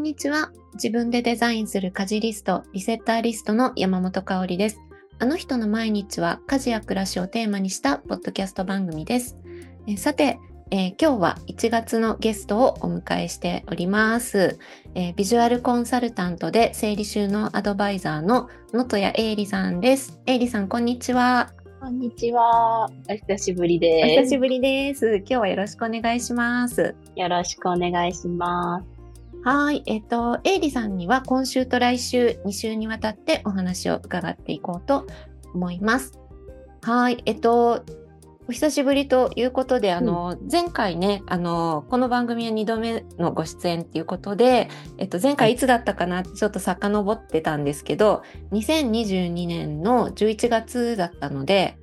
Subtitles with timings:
[0.00, 0.50] んにちは。
[0.74, 4.80] 自分でデザインする家事リスト、リセッターリストの山本香里です。
[5.18, 9.36] あの人の毎日は家事や暮らしをテーマにしたポッドキャスト番組です。
[9.86, 10.38] えさて、
[10.70, 14.58] えー、今日は1月のゲストをお迎えしております、
[14.94, 20.18] えー、ビジュアルコンサルタントで整理収納アドバイザーの能登谷英里さんです。
[20.24, 21.52] 英里さん、こんにちは。
[21.78, 22.88] こんにちは。
[23.10, 24.20] お久しぶりです。
[24.20, 25.16] お久しぶりです。
[25.16, 26.94] 今日はよろしくお願いします。
[27.16, 28.99] よろしくお願いします。
[29.42, 29.82] はい。
[29.86, 35.06] えっと、エイリさんには今週と来週2週にわたってお話を伺っていこうと
[35.54, 36.18] 思います。
[36.82, 37.22] はい。
[37.24, 37.82] えっと、
[38.48, 44.68] お久しぶりということで、あの、うん、前回ね、あの、この番組は2度目のご出演っていうことで、
[44.98, 51.78] えっと、前回いつだったかなってちょっと遡ってたんですけど、2022年の11月だったので、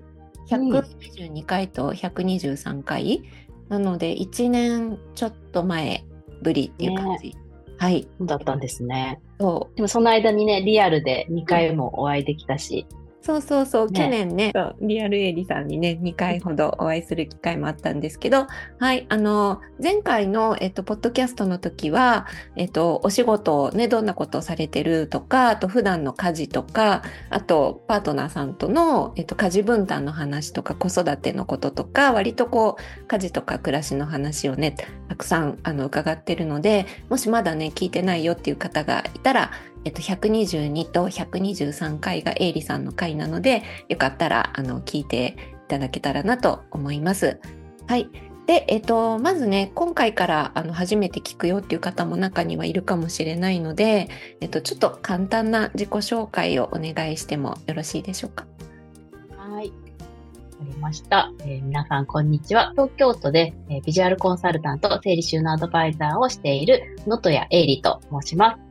[0.49, 3.23] 122回と123回、
[3.69, 6.05] うん、なので1年ちょっと前
[6.41, 7.35] ぶりっていう感じ。
[7.79, 8.07] ね、はい。
[8.21, 9.19] だったんですね。
[9.39, 9.75] そう。
[9.75, 12.85] でもその間にね、リアルで2回もお会いできたし、
[13.27, 18.47] そうそうそう、ね、去年ね、リアルエリさんにね、2回ほどお会いする機会もあったんですけど、
[18.79, 34.73] はい、あの、前回の、えっと、ポッドキャストの時は、えっと、お仕事をね、どんなことをされてるとか、あと普段の家事とか、あと、パートナーさんとの、えっと、家事分担の話とか、子育てのこととか、割とこう、家事とか暮らしの話をね、
[35.09, 39.51] たくさん、あの、伺ってるので、もしまだね、聞いてないよっていう方がいたら、
[39.87, 47.39] えっと、122と123回がエイリさんの回なので、よかったら、あの、聞いていただけたらなと思います。
[47.87, 48.09] はい。
[48.47, 54.09] で、えっと、まずね、今回からあの初めて聞くよっていう方も中にはいるかもしれないので、
[54.41, 58.45] えっと、ちょっと簡単な自己紹介をお願いしてもよろしいでしょうか？
[59.37, 59.71] はい。
[60.59, 62.71] ありました、えー、皆さん、こんにちは。
[62.71, 68.66] 東京都で、えー、ビジュアルコンサルタント、整理収納アドバイザーをしている、能登谷英里と申します。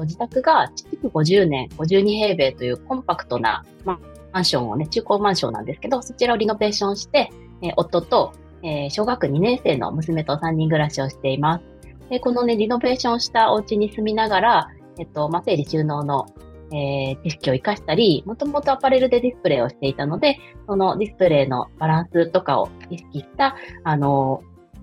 [0.00, 3.98] 自宅が築50年、52平米というコンパクトなマ
[4.40, 7.30] ンションをね、中古マンションなんですけど、そちらをリノベーションして、
[7.62, 8.32] えー、夫と、
[8.62, 11.64] えー、小学2年生の娘と3人暮らしをしています。
[12.08, 16.26] で、このね、リノベーションしたお家に住みながら、えっと、まあ、整理収納の、
[16.72, 24.42] えー、知識を活かしたり、もともとアパレルでディスプレイをしていたので、そのディスプレイのバランスとかを意識した、あの、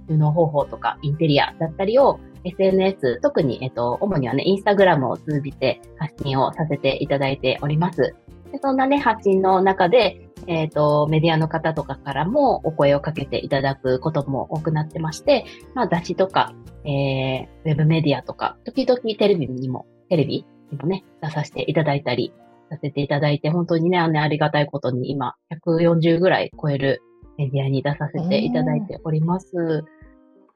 [0.10, 8.16] 収納方法とかインテリアだったりを SNS、特に、えっと、主にはね、インスタグラムを通じて発信をさせていただいております。
[8.52, 16.54] でそんなね、発信の中で、えっ、ー、と、メディアの方とかからもお声をかけていただくことも多くなってまして、まあ雑誌とか、
[16.86, 22.34] えー、ウェブメディアとか、時々テレビにも、テレビにもね、出させていただいたり、
[22.70, 25.36] させていただいて、本当にね、あの、ありがたいことに今、
[25.68, 27.02] 140ぐらい超える
[27.38, 29.84] メディアに出させていただいております。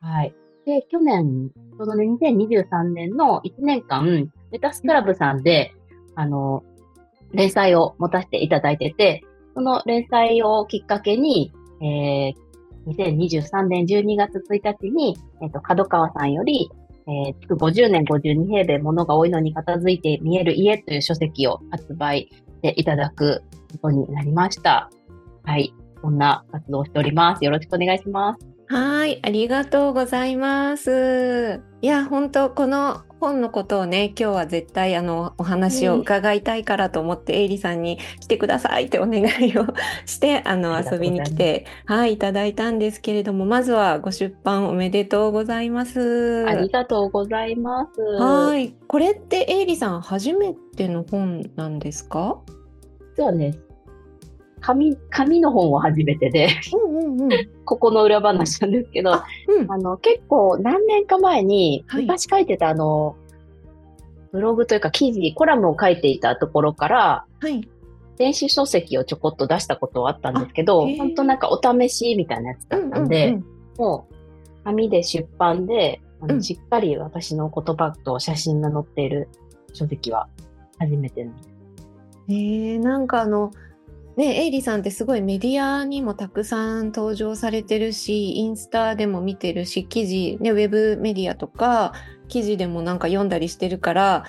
[0.03, 0.36] はい。
[0.66, 5.74] で、去年、ちょうどね、2023年の1年間、メタスクラブさんで、
[6.16, 6.64] あの、
[7.31, 9.24] 連載を持たせていただいてて、
[9.56, 12.34] その連載をきっかけに、えー、
[12.88, 16.70] 2023年12月1日に、えっ、ー、と、角川さんより、
[17.08, 23.41] えー、50年52平米、物が多いのに片付いて見える家という書籍を発売していただく
[23.72, 24.90] ことになりました。
[25.44, 25.74] はい。
[26.02, 27.46] こんな活動をしております。
[27.46, 28.53] よろしくお願いします。
[28.73, 31.61] はい、ありがとうございます。
[31.81, 39.67] いや、本当この本のことをね、今日は絶対あのお話を伺いたいからと思って、エイリさんに来てくださいってお願いを
[40.07, 46.44] してあの遊びに来て、はい、いただいたんですけれども、まずはご出版おめでとうございます。
[46.47, 48.01] ありがとうございます。
[48.01, 52.40] はい、これってエイリさん初めての本なんですか？
[53.16, 53.53] 実はね、
[54.63, 63.18] 紙、紙の本を初めてで、うんうんうん、ここの裏話なんですけど、あうん、あの、結構何年か前に、昔書いてたあの、
[64.31, 67.68] ブログというか記事、コラムを書いていたところから、はい、
[68.18, 73.46] 電子書籍をちょこっと出したことはあったんですけど、本当なんかお試しみたいなやつだったんで、うんうんうん、
[73.78, 79.28] もう、紙で出版で、あの、しっかり私の言葉と写真が載っている
[79.73, 80.29] 書籍は
[80.79, 81.49] 初めてなんです。
[82.29, 83.52] えー、なんかあの、
[84.16, 91.94] ね、エイリさんってすごいメディアにもたくさん登場されてるし、インスタでも見てるし、記事、ね、ウェブメディアとか、
[92.28, 94.24] 記事でもなんか読んだりしてるから、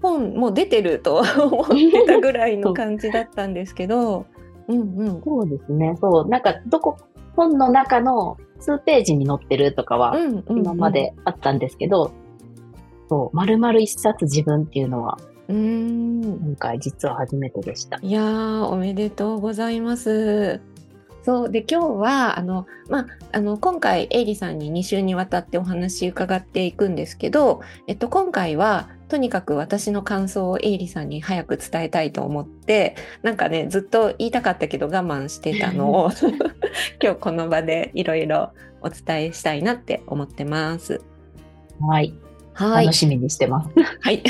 [0.00, 4.26] 本もう出てると 思ってたぐらいの感じだったんですけど、
[4.68, 5.22] うんうん。
[5.22, 5.96] そうですね。
[6.00, 6.28] そう。
[6.28, 6.96] なんか、どこ、
[7.36, 10.14] 本の中の数ページに載ってるとかは、
[10.48, 17.98] 今まであったんですけど、うんうんうん、そう、丸々一冊自分っていうのは、うん今回実は初めてでした。
[18.02, 20.60] いやー、おめでとうございます。
[21.28, 36.10] そうで今日はあの、まあ、あの今回エイリさんに2週にわたってお話伺っていくんですけど、えっと、今回はとにかく私の感想をエイリさんに早く伝えたいと思ってなんかねずっと言いたかったけど我慢してたのを
[37.02, 41.02] 今日この場でいろいろお伝えしたいなって思ってます。
[41.80, 42.14] はい。
[42.54, 42.86] はい。
[42.86, 43.70] 楽しみにしてます。
[44.00, 44.22] はい。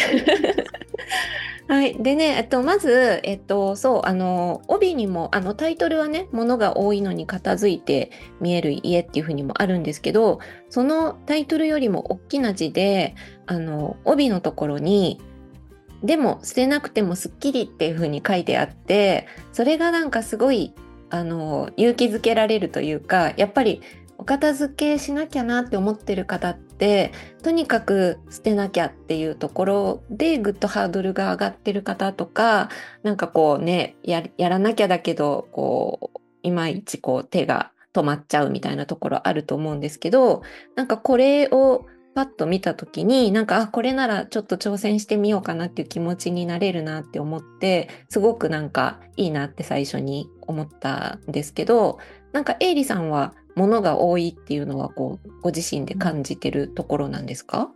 [1.68, 2.02] はい。
[2.02, 8.10] でね、えっと、まず、えっと、そう、あの、帯にも、あの、タイトルはね、ものが多いのに片付いて
[8.40, 10.38] 見える家っていうふうにもあるんですけど、
[10.70, 15.20] そのタイトルよりも大きな字で、あの、帯のところに、
[16.02, 20.72] でも捨てなくてもすっきりっていうふうに書いてあって、それがなんかすごい、
[21.10, 23.82] あの、勇気づけられるというか、やっぱり
[24.18, 27.12] お片付けしなきゃなって思ってる方って
[27.42, 32.68] とにかく捨てなきゃっていうところでぐっとハードルが上がってる方とか
[33.02, 40.42] なんかこうねやらなきゃだけどこういまいちこう手が止まっちゃうみたいなところあると思うんですけど
[40.74, 51.98] なんかこれをパッと見た時になんかあこれならちょっと挑戦してみようかなっていう気持ちになれるなって思ってすごくなんかいいなって最初に思ったんですけど
[52.32, 57.70] なんかエイリさんはものが多いっていうのはこうご自身で感じてるところなんですか？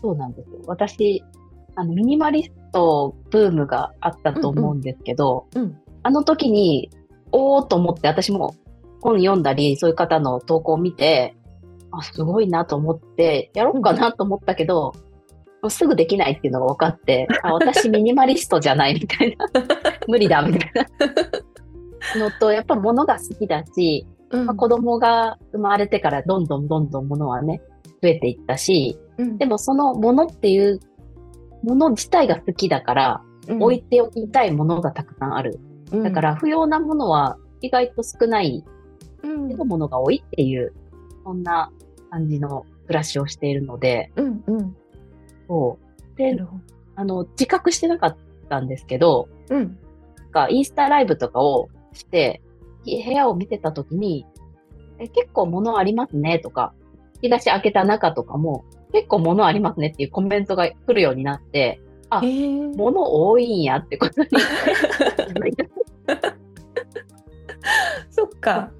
[0.00, 0.60] そうなんですよ。
[0.66, 1.22] 私、
[1.74, 6.90] あのミニマリストブームがあったと思うんですけど、うんうん、あの時に、
[7.30, 8.54] おーと思って私も
[9.00, 11.34] 本読んだり、そういう方の投稿を見て、
[11.90, 14.92] あ、すごいなと思って、やろうかなと思ったけど、
[15.62, 19.46] うん、すぐできないっていうのが分かって、あ、私ミニマリストじゃないみたいな。
[20.08, 20.72] 無理だみたい
[22.16, 24.46] なのと、やっぱ物が好きだし、うん。
[24.46, 27.62] まあ、子供が生まれてからどんどんどんどん物はね、
[28.02, 30.80] 増えていったし、うん、でもその物っていう
[31.62, 35.60] もの自体が好きだから、うん、置いておきたいものがたくさんある。
[35.92, 38.64] だから不要なものは意外と少ない
[39.22, 40.72] けど、ものが多いっていう、
[41.24, 41.70] そんな
[42.10, 44.76] 感じの暮らしをしているので、うんうん、
[45.46, 45.78] そ
[46.14, 46.16] う。
[46.16, 46.36] で、
[46.96, 48.16] あの、自覚してなかっ
[48.48, 49.78] たんですけど、うん、
[50.32, 52.42] かインスタライブとかをして、
[52.84, 54.26] 部屋を見てた時に、
[54.98, 56.74] え結構物ありますねとか、
[57.16, 61.80] 引き出し開けた中とかも、結構物ありますねっていうコメントが来るようになって、
[62.10, 64.28] あ、物多いんやってことに。
[68.10, 68.70] そっか。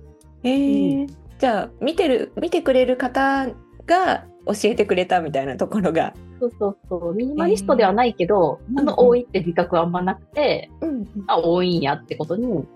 [0.42, 1.06] えー、うん、
[1.38, 3.48] じゃあ、見てる、見てくれる方
[3.86, 6.12] が教えてくれたみたいなところが。
[6.40, 7.14] そうそうそう。
[7.14, 12.66] ミニマリストではないけど、えー、物多いって自覚はあんまなくて、うん、あ、多いんやってことに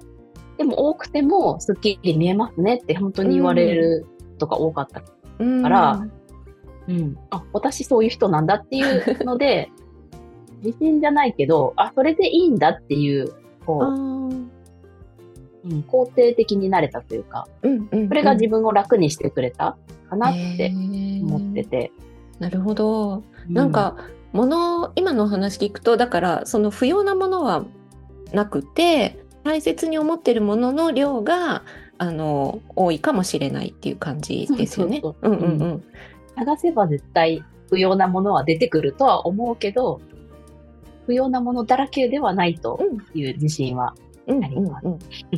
[0.58, 4.06] でも多くてもスッキリ見えますねって本当に言われる
[4.38, 5.02] とか多かった。
[5.02, 6.06] から、
[6.88, 9.70] うん、うん、あ、私そういう人なんだっていうので、
[10.64, 13.32] 自信じゃないけど、あ、それでいいんだっていう、
[13.66, 14.50] こう、うん、
[15.88, 19.76] 肯定的になれたというか、うんうんうん、それが自分を楽にしてくれた
[20.08, 20.72] かなって
[21.22, 21.92] 思ってて。
[22.38, 23.22] なるほど。
[23.48, 23.96] なんか、
[24.32, 27.64] もの、今のお話聞くと、だから、その不要なものは
[28.32, 31.62] なくて、大切に思ってるものの量が
[31.98, 35.00] あの多いかもしれないっていう感じですよね。
[36.34, 40.00] 探せば絶対不要なものは出てくるとは思うけど
[41.06, 42.80] 不要なものだらけではないと
[43.14, 43.94] いう自信は
[44.28, 44.86] あります。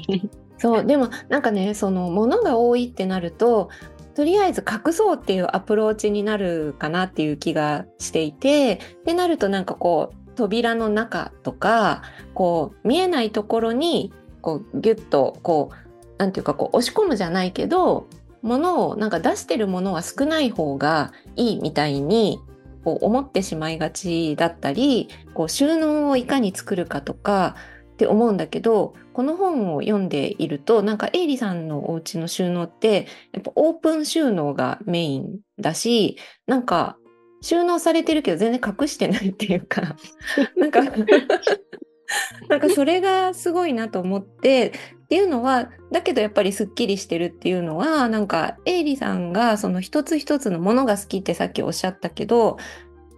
[0.56, 3.68] そうでもなんかねそのものが多いってなると
[4.14, 12.02] とりあえず隠そうっていうアプローチになるかなっていう気がしていてでなるとなんかこう扉の中とか
[12.32, 15.76] こう見えないところにこうギュッとこう
[16.16, 18.06] 何て言うかこう押し込むじゃないけど
[18.40, 22.38] ものをなんか出してるものは少ない方がいいみたいに
[22.84, 27.56] こう思ってしまいがちだったりこう収納をいかに作るかとか
[27.94, 36.16] って思うんだけどこの本を読んでいるとなんかエイリさんのお家の収納ってやっぱオープン収納がメインだし
[36.46, 36.96] なんか
[37.40, 39.96] 収納されてるけど全然隠してないっていうか
[40.56, 40.82] なんか
[42.48, 44.72] なんかそれがすごいなと思って
[45.04, 52.58] っていうのはだけどやっぱりすっきりしてるっていうのはなんかエイリさんがその一つ一つのものが好きってさっきおっしゃったけど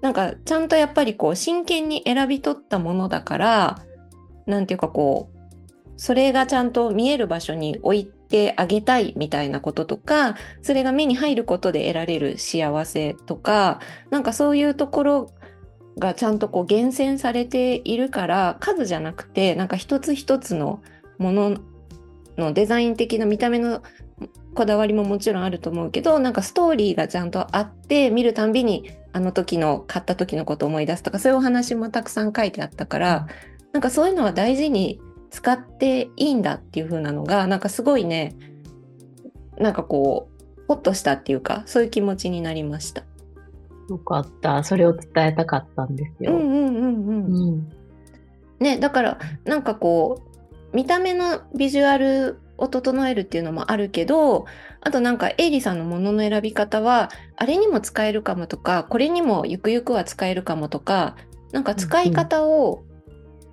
[0.01, 3.79] なんかちゃんとやっぱりこう真剣に選び取ったものだから
[4.47, 15.31] なんていうかこうそれがちゃんと見える場所に置いてあげたいみたいなこととか、それが目に入ることで得られる幸せとか、なんかそういうところ
[15.99, 20.81] がちゃんとこう厳選されているから、数じゃなくて、なんか一つ一つの
[21.19, 21.57] もの
[22.39, 23.83] のデザイン的な見た目の
[24.55, 33.27] こだわりももちろんあると思うけど、なんかストーリーがちゃんとあって、見るたんびにあの時の買った時のことを思い出すとか、そういうお話もたくさん書いてあったから、
[33.73, 38.35] なんかそういうのは大事に使っていいんだっていう風なのがなんかすごいね
[39.59, 43.05] なんかこうホッとしたっていうかそういう気持ちになりました。
[43.89, 44.63] よかった。
[44.63, 46.33] それを伝えたかったんですよ。
[46.33, 47.49] うんうんうんうん。
[47.49, 47.69] うん、
[48.61, 50.23] ね、だからなんかこ
[50.73, 54.45] う見た目のビジュアルを整えるっていうのもあるけど
[54.81, 61.17] あとなんかエイリさんのものの選び方はあれにも使えるかもとかこれにもゆくゆくは使えるかもとか
[61.53, 62.85] なんか使い方を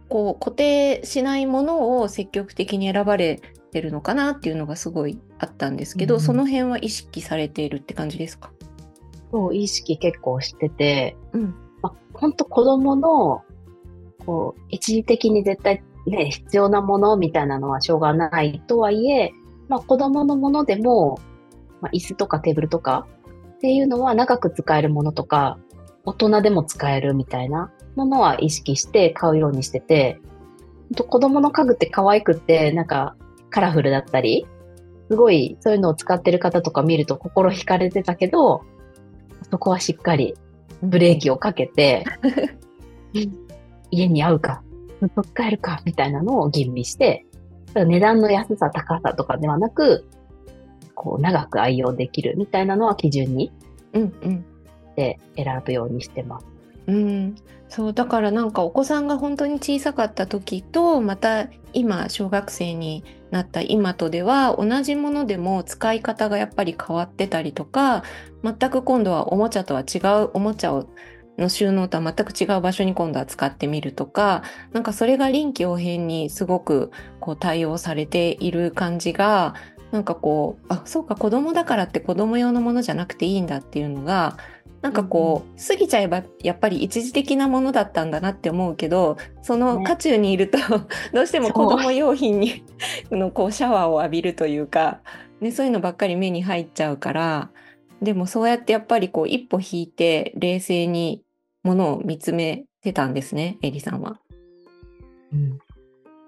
[0.10, 8.52] こう固定しないものを積極的に選ばれてるのかなっていうのがすごいあったんですけど、うん、その辺は意識されているって感じですか？
[9.32, 11.56] そう意識結構してて、うん。
[11.82, 13.44] まあ、本当子供の
[14.26, 19.32] こう一時的に絶対ね必要なものみたいなのはしょうがないとはいえ、
[19.68, 21.20] まあ、子供のものでも、
[21.82, 23.06] まあ、椅子とかテーブルとか
[23.56, 25.60] っていうのは長く使えるものとか
[26.06, 30.22] 大人でも使えるみたいなものは意識して買うようにしてて、
[30.96, 33.16] 子供の家具って可愛くって、なんか
[33.50, 34.48] カラフルだったり、
[35.10, 38.64] すごいそういうのを使ってる方とか見ると心惹かれてたけど、
[39.50, 40.36] そこはしっかり
[40.84, 42.06] ブレーキをかけて、
[43.90, 44.62] 家に合うか、
[45.02, 47.26] ずっと使えるか、みたいなのを吟味して、
[47.74, 50.06] 値段の安さ、高さとかではなく、
[50.94, 53.52] こう、長く愛用できるみたいなのは基準に、
[53.94, 54.46] うんうん。
[54.96, 56.48] で選ぶようにしてます。
[56.88, 57.36] うん、
[57.70, 68.04] そうだからなんかお子さんが本当に小さかった時とまた今小学生になった今とでは同じものでも使い方がやっぱり変わってたりとか
[68.44, 70.88] 全く今度はおもちゃとは違うおもちゃを
[71.38, 79.54] の収納とは全く違う場所に今度は使ってみるとかなんかそれが臨機応変にすごくこう対応されている感じが
[79.92, 84.38] なんかこうあそうか子供だからって子供用のものじゃなくていいんだっていうのが
[84.82, 90.64] なんかこう、過ぎちゃえばやっぱり一時的なものだったんだなって思うけどその渦中にいると、ね、
[91.14, 92.64] どうしても子供用品に
[93.12, 95.02] のこうシャワーを浴びるというか、
[95.42, 97.50] ね、そういうのばっかり目に入っちゃうから
[98.02, 101.24] でもそうやってやっぱりこう一歩引いて冷静に
[101.64, 104.20] ものを見つめてたんですねエリさんは。
[105.34, 105.60] うん、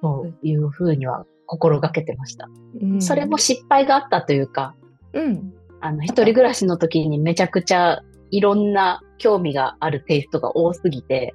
[0.01, 2.49] そういうふうには心がけてました。
[2.81, 4.75] うん、それも失敗があったというか、
[5.13, 11.33] うん、あの一人暮らしの時にめちゃくちゃいろんな興味があるテイストが多すぎて、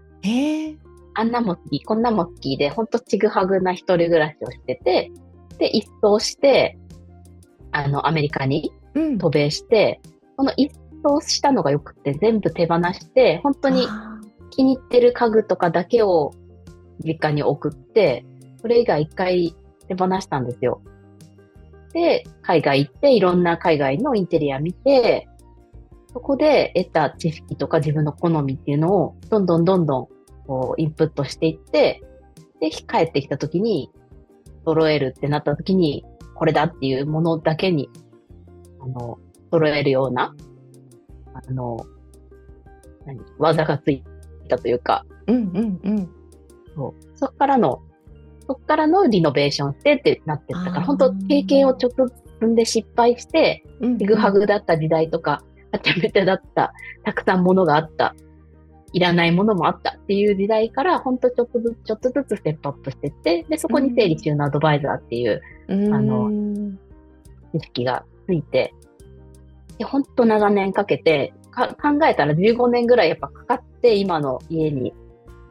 [1.15, 5.11] あんなも好き、こんなも好きで、ほんとちぐはぐな一人暮らしをしてて、
[5.59, 6.77] で、一掃して、
[7.73, 8.73] あの、アメリカに
[9.19, 10.73] 渡米して、うん、その一
[11.05, 13.87] 掃したのがよくて、全部手放して、本当に
[14.51, 16.33] 気に入ってる家具とかだけを
[17.05, 18.25] 実家に送って、
[18.61, 19.55] それ以外一回
[19.89, 20.81] 手放したんですよ。
[21.93, 25.29] で、海外行って、いろんな海外のインテリア見て、
[26.15, 30.09] そこで得た知識とか自分の好みっていうのをどんどんどんどん
[30.47, 32.03] こうインプットしていって、
[32.61, 33.91] で、帰ってきた時に
[34.65, 36.05] 揃えるってなった時に、
[36.37, 37.91] これだっていうものだけに、
[38.81, 39.19] あの、
[39.51, 40.35] 揃えるような、
[41.35, 41.85] あの、
[43.07, 44.05] 何、技がつい
[44.49, 46.11] たというか、うんうんうん。
[46.77, 47.19] そう。
[47.19, 47.83] そっからの、
[48.47, 53.65] そっからのリノベーションしてってなってったから、本当経験をちょっと積んで失敗して、
[53.99, 55.43] ちぐはぐだった時代とか、
[55.75, 56.73] はちゃめちゃだった、
[57.05, 58.15] たくさんものがあった、
[58.93, 59.97] いらないものもあった。
[59.99, 66.31] っていう時代から、ほんとちょっとずつ、ちょっとずつステップアップしていって、で、そこに整理収納アドバイザーっていう、うん、あの、
[67.53, 68.73] 知識がついて、
[69.79, 74.93] で、ほんと長年かけてか、考えたら15年ぐらいやっぱかかって今の家に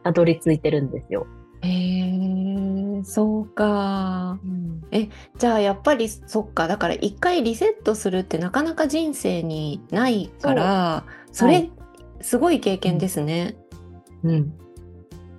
[0.04, 1.26] たどり着いてるんですよ。
[1.64, 4.40] へえ、そうか。
[4.44, 6.68] うん、え、じゃあやっぱりそっか。
[6.68, 11.72] だから一回リセットするってなかなか人生にないから、それ、はい、
[12.22, 13.56] すごい経験ですね。
[14.24, 14.30] うん。
[14.32, 14.54] うん、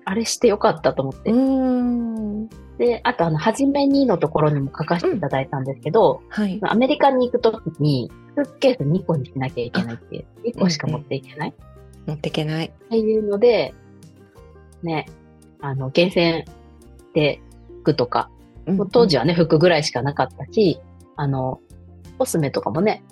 [0.04, 1.30] あれしてよかったと思って。
[1.30, 2.48] うん。
[2.78, 10.26] で、あとあの、はじめにのところにも書かせていただいたんですけど、うん、はい、アメリカに行くときに、スーツケース2個にしなきゃいけないっていう、
[10.56, 11.54] 1個しか持っていけない、
[12.06, 12.66] うん、持っていけない。
[12.66, 13.74] っていうので、
[14.82, 15.06] ね、
[15.64, 16.44] あの、厳選
[17.14, 17.40] で
[17.80, 18.28] 服とか、
[18.66, 20.78] うんうん、当時はね、服ぐらいしかなかったし、
[21.16, 21.58] あの、
[22.18, 23.02] コスメとかもね、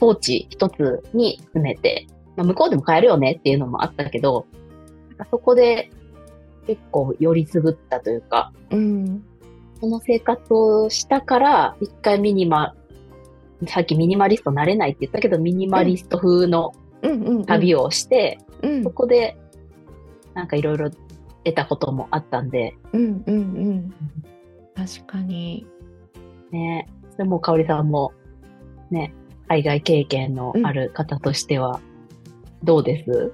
[0.00, 4.46] ポーチ一つに詰めて、まあ、向こうでも買えるよねっていうのもあったけど、
[5.30, 5.90] そこで
[6.66, 9.22] 結構寄りすぐったというか、うん、
[9.78, 12.74] その生活をしたから、一回ミニマ、
[13.68, 16.72] さっきミニマリストなれないって言ったけど、ミニマリスト風の
[17.46, 18.38] 旅をして、
[18.82, 19.36] そこで、
[20.32, 20.90] なんかいろいろ
[21.44, 22.76] 得たこともあったんで。
[22.92, 23.94] うんうんうん。
[24.74, 25.66] 確かに。
[26.50, 28.12] ねそれも香里さんも、
[28.90, 29.14] ね、
[29.48, 31.80] 海外経験のある方としては、
[32.64, 33.32] どうです、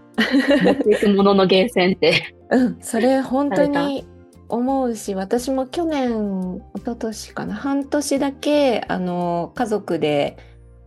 [0.65, 2.35] 持っていくものの厳選って。
[2.51, 4.05] うん、それ本当に
[4.49, 7.55] 思うし私も去年一昨年かな？
[7.55, 10.37] 半年だけあの家族で、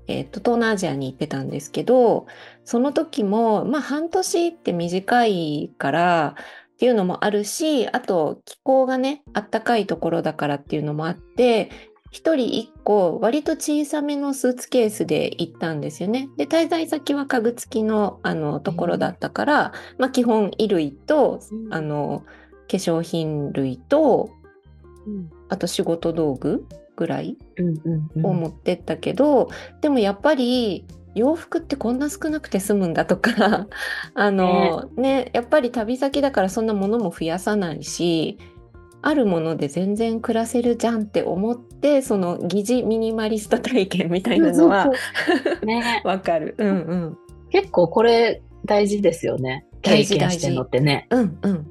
[0.07, 2.27] えーと、東南アジアに行ってたんですけど
[2.65, 6.35] その時もまあ半年って短いから
[6.83, 11.69] っていうのもあるしあと気候がねあったかいところだからっていうのもあって
[12.11, 16.27] 1人1個割と小さめのスーツケースで行ったんですよね。
[16.35, 21.39] で滞在先は家具付きのあのところだったから、まあ、基本衣類と、
[21.71, 22.25] あの
[22.69, 24.29] 化粧品類と、
[25.07, 27.37] うん、あと仕事道具ぐらい
[28.21, 29.49] を持ってったけど、
[29.79, 33.67] でもやっぱり洋服ってこんな少なくて済むんだとか
[34.15, 38.37] あのね、ね、やっぱり旅先だからそんなものも増やさないし
[39.01, 44.91] あるもので全然暮らせるじゃんって思ってその疑似ミニマリスト体験みたいなのは
[45.63, 47.17] ね、わかる、うんうん、
[47.49, 49.65] 結構これ大事ですよね。
[49.81, 50.51] 大事大事。
[50.51, 51.07] のってね。
[51.09, 51.65] うんうん。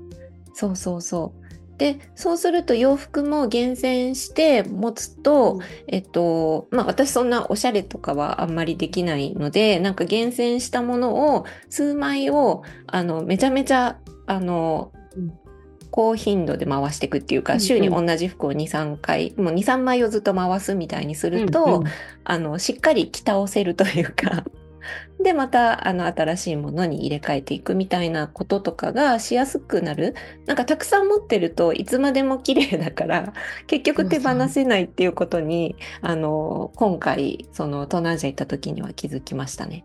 [0.52, 1.41] そうそうそう
[1.82, 15.32] でそうすると洋服も厳選して持つと、うん、えっとまあ私そんなおしゃれとかはあんまりできないのでなんか厳選したものを数枚をあのめちゃめちゃあの、うん。
[15.94, 21.84] 高頻度で回していくっていうか、週に同じ服を2、3回、もう2、3枚をずっと回すみたいにすると、うんうん、
[22.24, 24.44] あの、しっかり着倒せるというか
[25.22, 30.14] で、また、あの、新しいものに入れ替えていくみたいなこととかがしやすくなる。
[30.46, 33.32] なんか、たくさん持ってるといつまでも綺麗だから、
[33.66, 39.84] 結局手放せないっていうことに、あの、今回、その、東南アジア行った時には気づきましたね。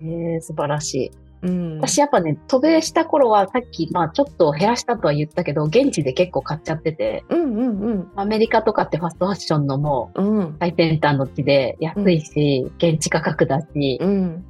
[0.00, 1.10] えー、素晴らしい。
[1.42, 14.44] うん、私やっぱね、渡米した頃はさっき、まあちょっと減らしたとは言ったけど、現地で結構買っちゃってて、うんうんうん、アメリカとかってファストファッションのもう最先端の地で安いし、うん、現地価格だし、うん、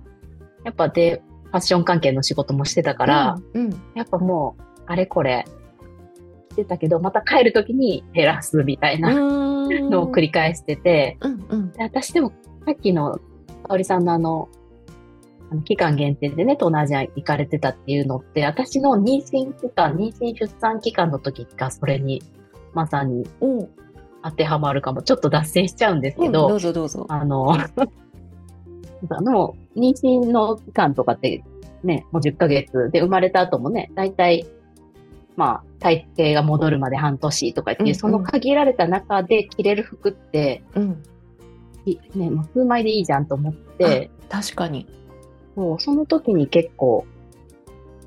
[0.65, 5.47] やっぱで、ファッション関係の仕事もしてたから、うんうん、やっぱもう、あれこれ、
[6.53, 12.33] してたけど、また帰るときに減らすみたいなのを繰り返してて、うんうん、で私でも
[12.67, 13.19] さっきの
[13.67, 14.49] 香織さんの、あの
[15.61, 22.23] 期間限定でね、東南アジア行かれてたっていうのって、私の妊娠期間、妊娠出産期間の時がそれに
[22.73, 23.25] まさに
[24.23, 25.03] 当てはまるかも。
[25.03, 27.07] ちょっと脱線しちゃうんですけど、うん、どうぞどうぞ。
[27.09, 27.53] あの、
[29.11, 31.43] あの、妊娠の期間とかって
[31.85, 34.47] ね、もう10ヶ月で生まれた後もね、大体、
[35.37, 41.03] まあ、体型が戻るまで半年とかっていう、うんうん、その限られた中で着れる服って、うん、
[42.15, 44.87] ね、もう数枚でいいじゃんと思って、確かに。
[45.55, 47.07] そう、その時に結構、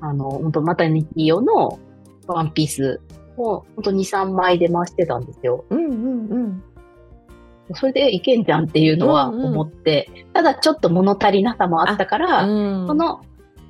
[0.00, 1.78] あの、本当マタニティ用の
[2.26, 3.00] ワンピース
[3.36, 5.64] を本当2、3枚で回してたんですよ。
[5.70, 6.62] うんうんうん。
[7.74, 10.18] それでいけんじゃんっていうのは思って、うん。
[10.18, 13.20] うん、ただちょっと物足りなさもあったから、うん、その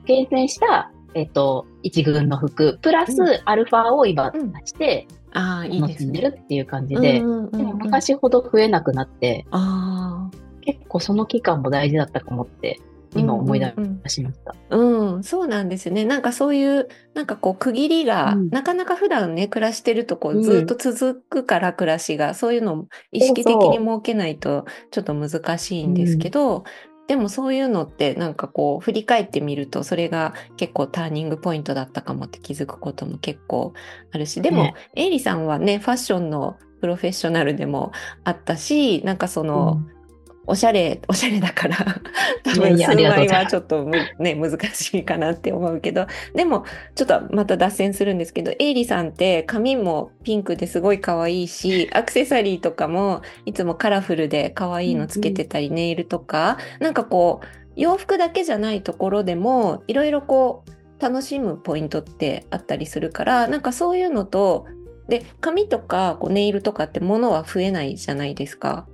[0.04, 9.46] 厳選した、えっ、と、一軍の服、プラスアルファを今出して、うん、ああ、いい楽しんでるっていう感じで、でも昔ほど増えなくなって、
[10.60, 12.80] 結構その期間も大事だったかもって
[13.14, 13.74] 今思い出
[14.08, 16.04] しました、うん、うんうん、そうなんですよね。
[16.04, 26.64] なんかそういう、なんかこう区切りが、うん、なかなか普段ね、暮らしてるとこうずっと続くから暮らしが、そういうのを意識的に設けないとちょっと難しいんですけど、
[27.06, 33.74] でもそういうのってなんかこう振り返ってみるとそれが結構ターニングポイントだったかもって気づくことも結構
[34.12, 37.92] あるしでも、ね、エイリさんはねファッションのプロフェッショナルでも
[38.24, 39.95] あったしなんかその、うん
[40.46, 41.76] おしゃれ、おしゃれだから
[42.44, 43.84] 多分数枚はちょっと
[44.18, 64.66] ね、難しいかなって思うけど、でもちょっとまた脱線するんですけど、エイリさんって髪もピンクですごい可愛いし、 アクセサリーとかもいつもカラフルで可愛いのつけてたり、うんうん、ネイルとか、なんかこう、洋服だけじゃないところでも、いろいろこう、楽しむポイントってあったりするから、なんかそういうのと、
[65.08, 68.86] で、髪とかこうネイルとかって物は増えないじゃないですか。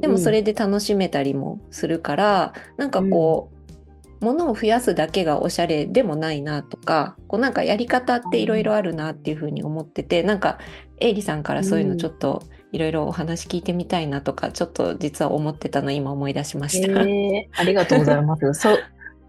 [0.00, 10.58] でもそれで楽しめたりもするからなんかこう、物を増やすだけがおしゃれでもないなとかこうなんかやり方っていろいろあるなっていうふうに思っててなんか
[11.00, 17.02] エイリさんからそういうのちょっといろいろお話聞いてみたいなとかちょっと実は思ってたの今思い出しました。
[17.02, 18.54] えー、 ありがとうございます。
[18.54, 18.78] そ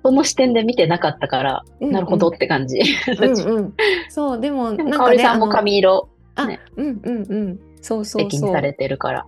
[0.06, 2.80] その視点で見てなかったから、うんうん、なるほどって感じ。
[2.80, 3.74] うんうん、
[4.10, 6.10] そうでもなんか、ね、さんも髪色、
[6.48, 8.30] ね、あうんうんうんそうそうそう。
[8.30, 9.26] 素敵にされてるから。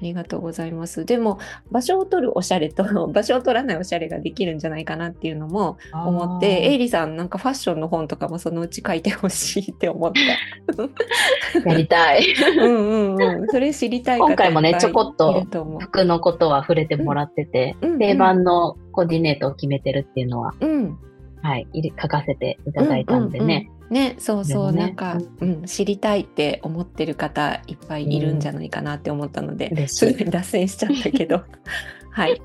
[0.00, 1.04] ありがとうございます。
[1.04, 1.38] でも
[1.72, 11.68] 場所を取るおしゃれと 場所を取らないおしゃれができるんじゃないかなっていうのも思ってエイリさんなんかファッションの本とかもそのうち書いてほしいって思った。
[11.68, 12.24] やりたい。
[12.58, 13.48] うんうんうん。
[13.48, 15.44] それ知りたい今回もねちょこっと
[15.80, 20.98] 服のことは触れてもらってて、うん、定番のコーディネートを決めてるっていうのは、うん、
[21.42, 21.66] はい、
[22.00, 23.68] 書かせていただいたんでね。
[23.70, 31.42] うんうんうん、ね、そうそう、ね、なんか、うん、知りたいって思ってる方いっぱいいるんじゃないかなって思ったので、うん、すぐに脱線しちゃったけど、
[32.10, 32.40] はい。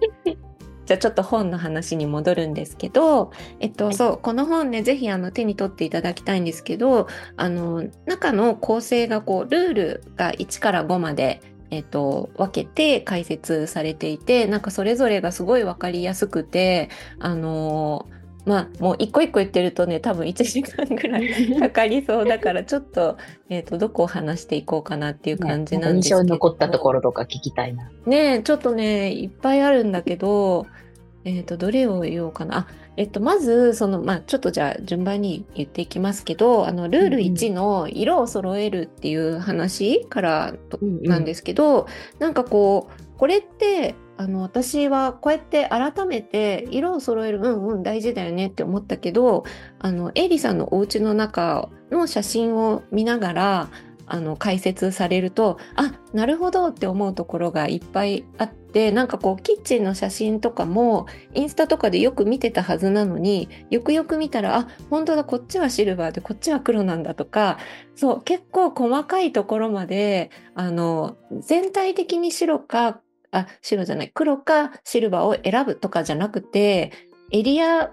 [0.85, 11.41] じゃあちょっと本の話に戻るんですけど、えっと、はい、そう、この本ね、ぜひあの手に取っていただきたいんですけど、あの、中の構成がこう、ルールが1から5まで
[11.73, 18.07] えっと、分けて解説されていてなんかそれぞれがすごい分かりやすくてあの
[18.45, 21.29] まあもう一個一個言ってるとね多分1時間ぐらい
[21.59, 23.17] かかりそうだからちょっと,、
[23.49, 27.89] えーと、どこを話していこうかなっていう感じなんですけど、ね、印象に残ったところとか聞きたいな。
[28.05, 30.65] ねちょっとねいっぱいあるんだけど
[31.25, 32.57] えっ、ー、とどれを言おうかな。
[32.57, 40.53] あえっと、まずその、まあ、ちょっとじゃあ順番に言っていきますけどあのルール1の色を揃えるっていう話から
[41.01, 41.87] なんですけど
[42.19, 49.43] なんかこうこれってあの私はこうやって改めて色を揃えるうんうん大事だよねって思ったけど
[49.79, 53.69] あのエイリさんのお家の中の写真を見ながら
[54.05, 67.57] あの解説されるとあなるほどって思うところがいっぱいあってなんかこうキッチンの写真とかもインスタとかでよく見てたはずなのによくよく見たらあ本当だこっちはシルバーでこっちは黒なんだとか
[67.95, 72.99] そう結構細かいところまであの全体的に白か
[73.33, 76.91] あ、白じゃない、黒かシルバーを選ぶとかじゃなくて、
[77.31, 77.91] エリア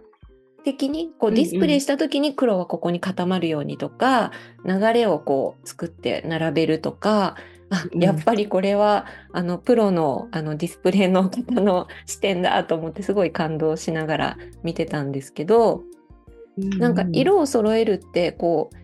[0.65, 4.33] 的にこうディスプレイした時に黒はここに固まるようにとか、
[4.65, 7.37] うんうん、流れをこう作って並べるとか、
[7.71, 15.85] あやっぱりこれはあのプロのあのディスプレイの方の視点だと思ってすごい感動しながら見てたんですけど、
[16.59, 18.77] うん、なんか色を揃えるってこう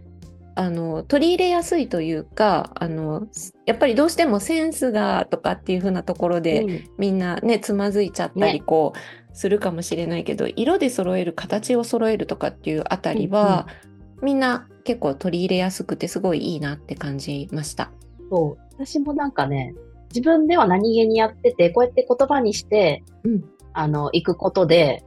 [0.58, 3.28] あの取り入れやすいというかあの
[3.66, 17.90] やっぱりどうしてもセンスがとかっていう風なところで、うん、みんなねつまずいちゃったりこう、ね、するかもしれないけど色で揃える形を揃えるとかっていうあたりは、うんうん、みんな結構取り入れやすくてすごいいいなって感じました。
[18.30, 18.74] そう。
[18.78, 19.74] 私もなんかね
[20.08, 25.04] 自分では何気にやっててこうやって言葉にして、うん、あの行くことで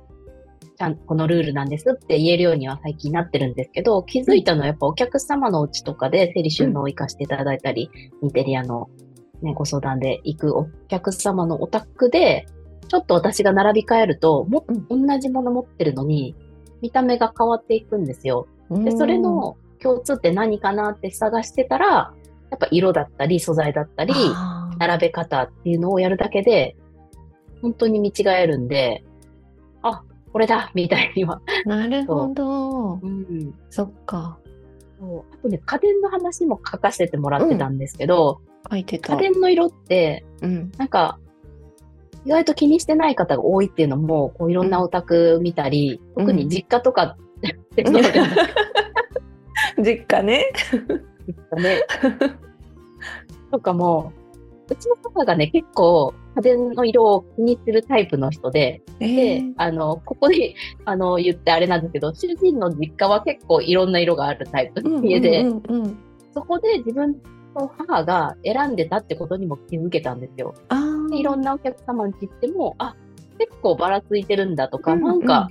[0.79, 8.89] ちゃんこのルールなんですって言えるようには最近なってるんですけど、気づいたのはやっぱお客様のうちとかで整理収納を活かしていただいたり、うん、インテリアの、
[9.41, 12.45] ね、ご相談で行くお客様のお宅で、
[12.87, 16.33] ちょっと私が並び替えると、も、同じもの持ってるのに、
[16.81, 18.47] 見た目が変わっていくんですよ。
[18.71, 22.13] で、それの共通って何かなって探してたら、
[22.51, 24.13] やっぱ色だったり、素材だったり、
[24.79, 26.77] 並べ方っていうのをやるだけで、
[27.61, 29.08] 本当に見違えるんで、あ、
[30.31, 31.41] これだみたいには。
[31.65, 32.93] なるほど。
[32.95, 34.39] ううん、そっか。
[34.99, 39.15] そうあとね、家電の話も書かせてもらってたんですけど、うん、書いてた。
[39.15, 41.19] 家電の色って、うん、なんか、
[42.25, 47.15] 意外と気にしてない方が多いっていうのも、こういろんなお宅見たり、うん、特に実家とか、
[47.77, 47.93] うん、
[49.83, 50.51] 実家ね。
[51.27, 51.81] 実家ね。
[53.51, 54.11] とかも、
[54.69, 60.55] うちの母がね、結構家電の色を気にするタイプの人で、えー、で、あの、ここで、
[60.85, 65.45] あの、言ってあれなんですけど、主人の実家は結構いろんな色があるタイプの家で、
[66.33, 67.21] そこで自分
[67.55, 70.53] の母が選んでたってことにも気づけたんですよ。
[71.09, 72.95] でいろんなお客様に行っても、あ、
[73.37, 75.49] 結構ばらついてるんだとか、うんうん、なんか、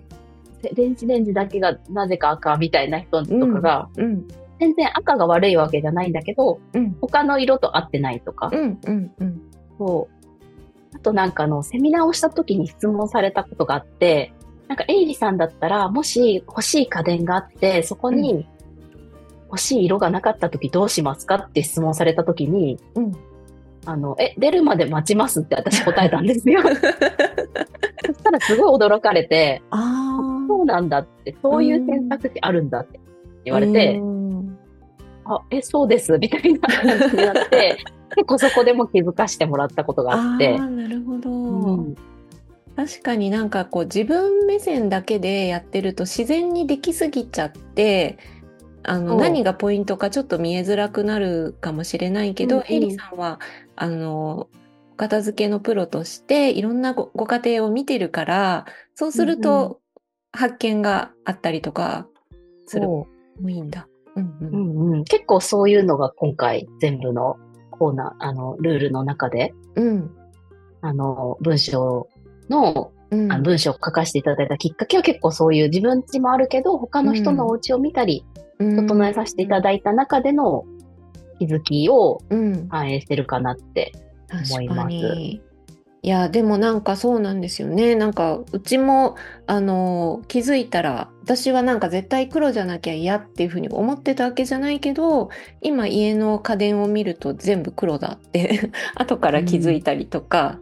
[0.74, 4.28] 電子レンジだけがなぜか赤みたいな人とかが、うんうん
[4.58, 9.42] 全然赤が悪いわけじゃないんだけど、うん、他の色と合ってないとか、うんうんうん、
[9.78, 10.18] そう。
[10.94, 14.32] あとなんかのセミナーをした時に質問されたことがあって
[14.68, 18.46] なんかエイリさんだったらもし欲しい家電があってそこに
[19.44, 23.12] 欲しい色がなかった時どうしますかって質問された時に、うん、
[23.86, 26.60] あのえ出るまで待ちますって私答えたんですよ。
[28.06, 30.18] そしたらすごい驚かれてあ
[30.48, 33.00] そうなんだってそういう選択肢あるんだって
[33.44, 34.00] 言われて。
[35.28, 37.78] あ、え、そうです、みたいな感じになって、
[38.16, 40.56] 結構そこでも気づかしてもらったことがあって。
[40.56, 41.30] あなるほど。
[41.30, 41.96] うん、
[42.74, 48.18] 確かになんかこう自分目線だけでやってると自然にできすぎちゃって、
[48.84, 53.38] あの何がポイントかちょっと見えづらくなるかもしれないけど、うん、エリさんは
[53.76, 54.48] あの
[54.96, 59.80] 片付けのプロとしていろんなごご家庭を見てるからそうすると
[60.32, 62.06] 発見があったりとか
[62.66, 63.06] するも
[63.48, 63.87] いいんだ。
[64.18, 65.04] うんうん。
[65.04, 67.36] 結構そういうのが今回全部の
[67.70, 70.10] コーナー、あの、ルールの中で、うん、
[70.80, 72.08] あの、文章
[72.48, 78.24] の、うん、あの文章を書かせていただいたきっかけは結構そういう自分家もあるけど、他の人のお家を見たり、
[78.58, 80.64] 整えさせていただいた中での
[81.38, 82.20] 気づきを
[82.68, 83.92] 反映してるかなって
[84.50, 84.94] 思います。
[84.94, 85.40] い
[86.08, 87.94] いや、でもなんかそうなんですよね。
[87.94, 89.16] なんかうちも
[89.46, 95.28] あの気づいたら私はなんか絶対黒じゃなきゃ嫌っていうふうに思ってたわけじゃないけど
[95.60, 100.58] 今家の家電を見ると全部黒だって 後から気づいたりとか、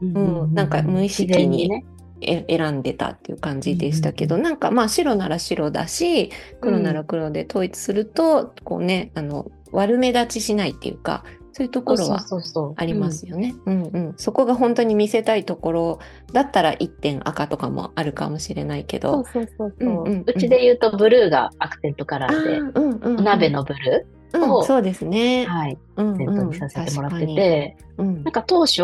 [0.00, 0.54] うん。
[0.54, 1.84] なんか無意識に
[2.20, 6.30] 選んでたっていう感じでしたけど、なんかまあ白なら白だし
[6.60, 11.24] 黒なら黒で統一すると、こうねあの悪目立ちしないっていうか
[11.56, 12.20] そういうところは
[12.76, 13.54] ありますよね。
[14.16, 15.98] そこが本当に見せたいところ
[16.32, 19.24] だったら1点赤とかもあるかもしれないけど。
[19.24, 19.46] そう
[20.36, 23.20] ちで言うとブルーがアクセントカラあーで、ーうんうんうん。
[23.20, 25.44] お鍋のブルうんをそうですね。
[25.44, 25.46] ー、。
[25.46, 27.36] はい、うんアクセントにさせてもらってうん。
[27.36, 28.82] て、なんか当初、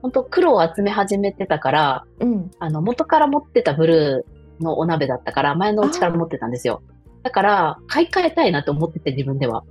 [0.00, 2.04] 本当黒を集め始めてたから、
[2.58, 6.82] あの、元から持ってたブルーのお鍋だったから、前のうちから持ってたんですよ。
[7.22, 9.64] だから、買い替えたいなと思ってて、自分では。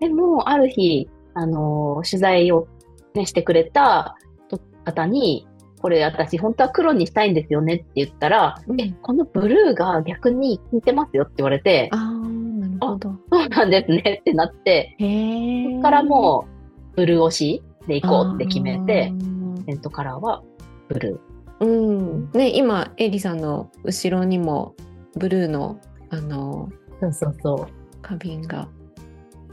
[0.00, 2.66] でも、ある日、あのー取材を、
[3.14, 4.16] ね、してくれた
[4.48, 5.46] と方に、
[5.80, 13.14] これ私本当は黒にしたいんですよねって言ったら、うんえ、このブルーが逆に効いてますよって言われて、あーなるほど。
[13.30, 15.64] そうなんですねってなって、へえ。
[15.70, 16.46] そこからも
[16.92, 20.42] う、ブルー推しで行こうって決めてあ、ーテントカラーは
[20.88, 21.20] ブル
[21.60, 22.30] うん。
[22.32, 24.74] ね、今、エリさんの後ろにも
[25.16, 25.78] ブルーの、
[26.10, 27.00] あの、ー。
[27.00, 27.66] そうそうそう。
[28.02, 28.68] 花瓶が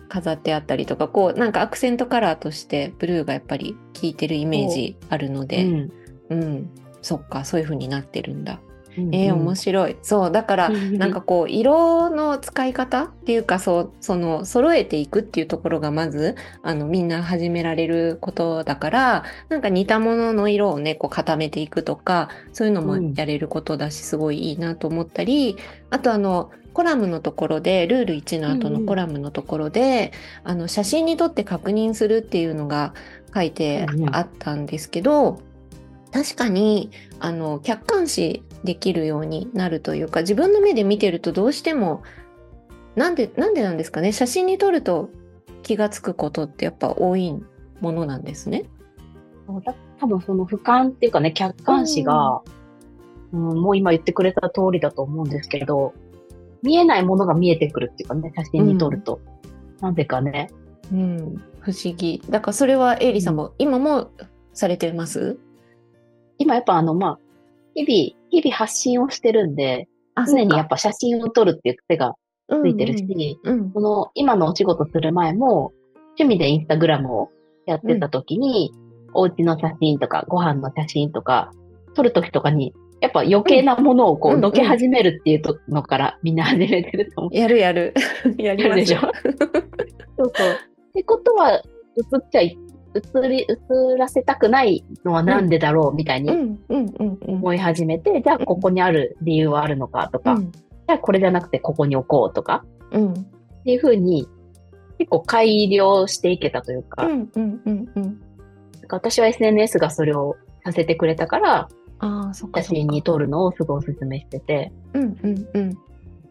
[0.07, 5.91] 飾ってあったりとかこうなんかアクセントカラーとしてブルーがやっぱり効いてるイメージあるのでうん
[6.29, 6.69] うん、
[7.01, 8.59] そっかそういう風になってるんだ。
[8.97, 9.97] うんえー、面白い。
[10.01, 23.13] そうだからうん なんかこう色の使い方っていうかそうその揃えていくっていうところがまずあのみんな始められることだからなんか似たものの色をねこう固めていくとかそういうのもうん。
[23.17, 25.57] やれることだし、すごいいいなと思ったり
[25.89, 28.81] あとあのコラムのところでルール1の後うんうん。
[28.81, 30.11] のコラムのところで、
[30.43, 32.93] あの写真に撮って確認するっていうのが
[33.33, 35.39] 書いてあったんですけど、
[36.11, 42.03] 確かにあの客観視できるようになるというか自分の目で見てるとどうしても
[42.95, 44.11] なんでなんでなんですかね？
[44.11, 45.09] 写真に撮ると
[45.63, 47.35] 気がつくことってやっぱ多い
[47.79, 48.65] ものなんですね。
[49.99, 52.41] 多分その俯瞰っていうかね、客観視が、
[53.31, 55.93] うんもう今言ってくれた通りだと思うんですけど、
[56.63, 59.19] 見えないものが見えてくるっていうかね、写真に撮ると。
[59.81, 60.49] なんでかね。
[60.93, 62.21] うん、不思議。
[62.29, 64.11] だからそれはエイリさんも、今も
[64.53, 65.37] されてます？
[66.37, 67.19] 今やっぱあの、まあ、
[67.75, 72.13] 日々、日々発信をしてるんで、あ常にやっぱ写真を撮るっていう癖が
[72.49, 75.71] ついてるし、うんうんこの今のお仕事する前も、
[76.19, 77.29] 趣味でインスタグラムを
[77.65, 78.71] やってた時に、
[79.13, 81.51] お家の写真とか、ご飯の写真とか、
[81.95, 87.35] 撮る時とかに、やっぱ余計なものをこうんう、のけ始めるっていうとのからみんな始めてると思う。
[87.35, 87.95] やるやる。
[88.37, 88.99] やりますよ。
[90.15, 90.47] そうそう。
[90.49, 91.63] ってことは、映っ
[92.31, 92.55] ちゃい、
[92.95, 96.59] 映り、映らせたくないのはなんでだろうみたいに。
[96.69, 103.15] 思い始めて、じゃあここにある理由はあるのかとか、うんじゃあこれじゃなくてここに置こうとか、うんっ
[103.65, 104.27] ていうふうに、
[104.97, 107.05] 結構改良していけたというか、
[108.89, 111.69] 私は SNS がそれをさせてくれたから、
[111.99, 112.61] ああ、そっか。
[112.61, 114.71] 写真に撮るのをすごいお勧めしてて。
[114.93, 115.77] うんうんうん。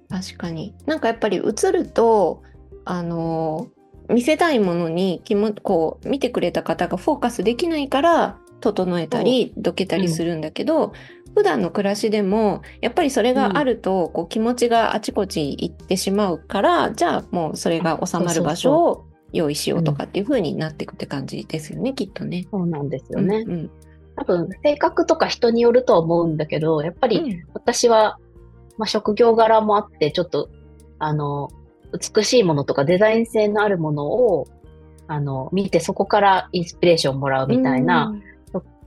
[0.08, 0.74] 確かに。
[0.86, 2.42] なんかやっぱり映ると、
[2.84, 3.75] あのー
[4.08, 10.92] 見せたいものに気もこう見てくれた方がフォーカスできないから整えたりどけたりするんだけど、
[11.34, 22.46] 普段の暮らしでもやっぱりそれがあると、こう気持ちがあちこち行ってしまうからじゃあもうそれが収まる場所を用意しようとかっていう風になっていくって感じですよね、きっとね。
[22.50, 23.44] そうなんですよね。
[23.46, 23.70] うんうん。
[24.16, 27.44] 多分、性格とか人によるとは思うんだけど、やっぱりうん。
[27.52, 28.18] 私は、
[28.78, 30.48] まあ、職業柄もあって、ちょっと、
[30.98, 31.50] あの、
[31.92, 34.48] 美しいものとかデザイン性のあるものを、
[35.08, 38.14] あの、見てそこからインスピレーションをもらうみたいな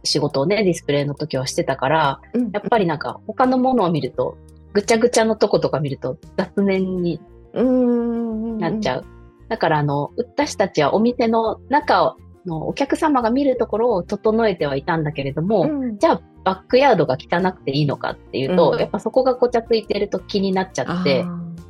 [0.04, 2.52] 仕事をね、ディスプレイの時はしてたから、うん。
[2.52, 4.38] やっぱりなんか他のものを見ると、
[4.74, 7.20] ぐちゃぐちゃのとことか見ると雑念に
[7.54, 8.58] うん。
[8.58, 9.06] なっちゃう。
[9.48, 15.98] だからあの、私たちはお店の中のお客様が見るところを整えてはいたんだけれども、うん。
[15.98, 18.80] じゃあバックヤードが汚くていいのかっていうと、うん。
[18.80, 21.26] やっぱそこがごちゃついてると気になっちゃって、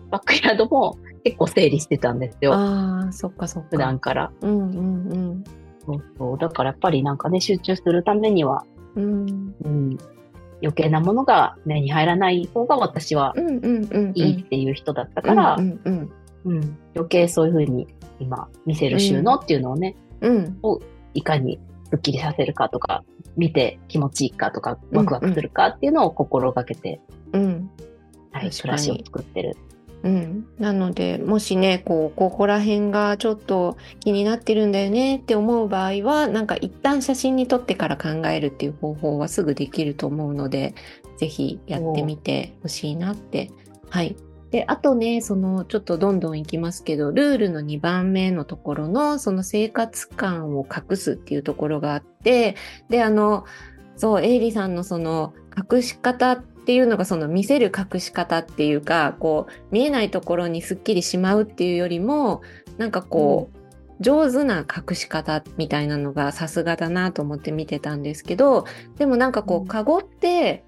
[0.09, 2.53] バックヤードも結構整理してたんですよ。
[2.53, 3.69] ああ、そっかそっか。
[3.71, 4.31] 普段から。
[4.41, 5.43] うんうん
[5.85, 6.37] そうそう。
[6.37, 8.63] だからやっぱりなんかね、集中するためには、
[8.95, 9.03] うん。
[9.03, 9.97] うんうん、
[10.61, 14.11] 余計なものが目に入らない方が私はうんうんうん。
[14.15, 16.11] いいっていう人だったから、ううんん
[16.45, 17.87] うん余計そういうふうに
[18.19, 20.35] 今見せる収納っていうのをね、うん。
[20.35, 20.79] うん
[21.15, 23.03] いかにスッキリさせるかとか、
[23.35, 27.01] 見て気持ちいいかとか、ワクワクするかっていうのを心がけて、
[27.33, 27.69] うん。
[28.31, 29.57] はい、暮らしを作ってる
[30.03, 40.73] うん、なのでもしねこうここら辺がちょっと気になってるんだよねって思う場合はなんか一旦写真に撮ってから考えるっていう方法はすぐできると思うので
[41.17, 43.51] ぜひやってみてほしいなって。
[43.89, 44.15] はい。
[44.51, 52.55] であとねそのちょっとどんどんいきますけどルールの2番目のところのその生活感を隠すっていうところがあって
[52.89, 53.45] であの
[53.95, 55.33] そうエイリさんのその
[55.71, 62.41] 隠し方っていうのがその見せる隠し方っていうかこう見えないところにすっきりしまうっていうよりも
[62.77, 63.59] なんかこう、
[64.01, 68.65] 上手な隠し方みたいなのがさすがだなと思って見てたんですけど
[68.97, 69.63] でもなんかこうん。
[69.63, 70.63] うカゴって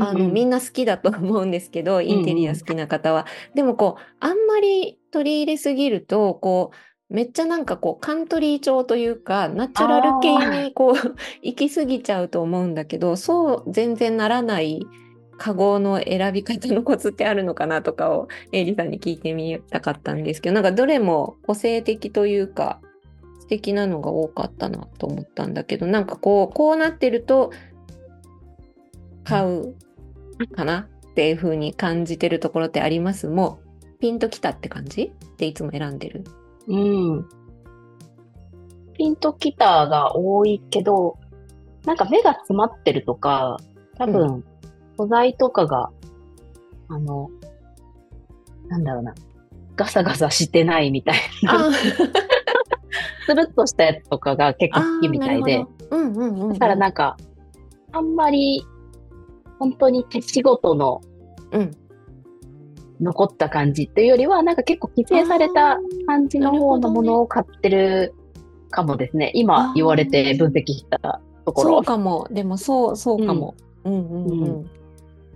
[0.00, 3.26] あの、みんな、な好きだと思うんですけど、インテリア好きな方は。
[3.54, 6.70] でもこう、あんまり取り入れすぎると、こ
[7.10, 10.94] う、めっちゃなんかこう、カントリー調というか、ナチュラル系にこう、
[11.42, 14.80] 行き過ぎちゃうと思うんだけど、そう全然ならない
[15.38, 22.80] カゴの選び方のコツってあるのかなとかを、エイリさんに聞いてみたかったんですけど、なんかどれも個性的というか、
[23.40, 27.50] 素敵なのが多かったなと思ったんだけど、なんかこう、こうなってると、
[29.24, 29.76] 買う
[30.56, 33.28] かなっていう風に感じてるところってあります？
[33.28, 33.60] も
[33.94, 35.12] うピンときたって感じ？
[35.38, 36.24] でいつも選んでる？
[36.66, 37.28] うん。
[38.94, 41.18] ピンときたが多いけど、
[41.84, 43.58] なんか目が詰まってるとか、
[43.96, 44.44] 多分、
[44.96, 45.90] 素材とかが、
[46.88, 47.30] あの、
[48.68, 49.14] なんだろうな、
[49.76, 51.70] ガサガサしてないみたいな、
[53.26, 57.16] スルッとしたやつとかが結構好きみたいで、うんうんうんうん、だからなんか、
[57.92, 58.64] あんまり、
[59.58, 61.00] 本当に手仕事の
[61.52, 61.70] うん。
[63.00, 68.14] 残った感じっていうよりは、なんか結構規制された感じの方のものを買ってる
[68.70, 69.32] かもですね。
[69.34, 71.70] 今言われて分析したところ。
[71.70, 72.28] そうかも。
[72.30, 74.66] でもそうそうかも、うん、うんうんう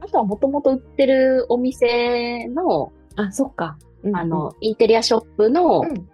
[0.07, 4.17] あとはもともと売ってるお店の、あそっか、うんうん。
[4.17, 6.09] あの、インテリアショップのうん。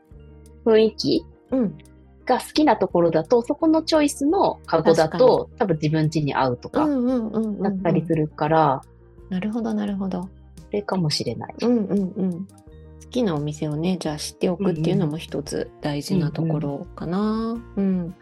[0.65, 1.79] 雰囲気うん。
[2.25, 7.63] が好きなところだと、そこのチョイスのカゴだと、多分自分家に合うとか、うんうんうんうんうん。
[7.63, 8.83] だったりするから、
[9.29, 10.29] なるほどなるほど。
[10.57, 11.55] それかもしれない。
[11.63, 12.47] うんうんうん。
[12.47, 12.47] 好
[13.11, 17.57] きなお店をねじゃあ知っておくっていうのも一つ大事なところかな。
[17.77, 18.15] うん。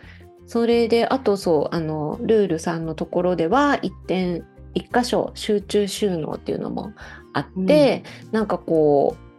[0.46, 6.92] それであとそうあのルールさんのところでは一点一箇所集中収納っていうのも
[7.32, 8.02] あって、
[8.32, 9.30] なんかこう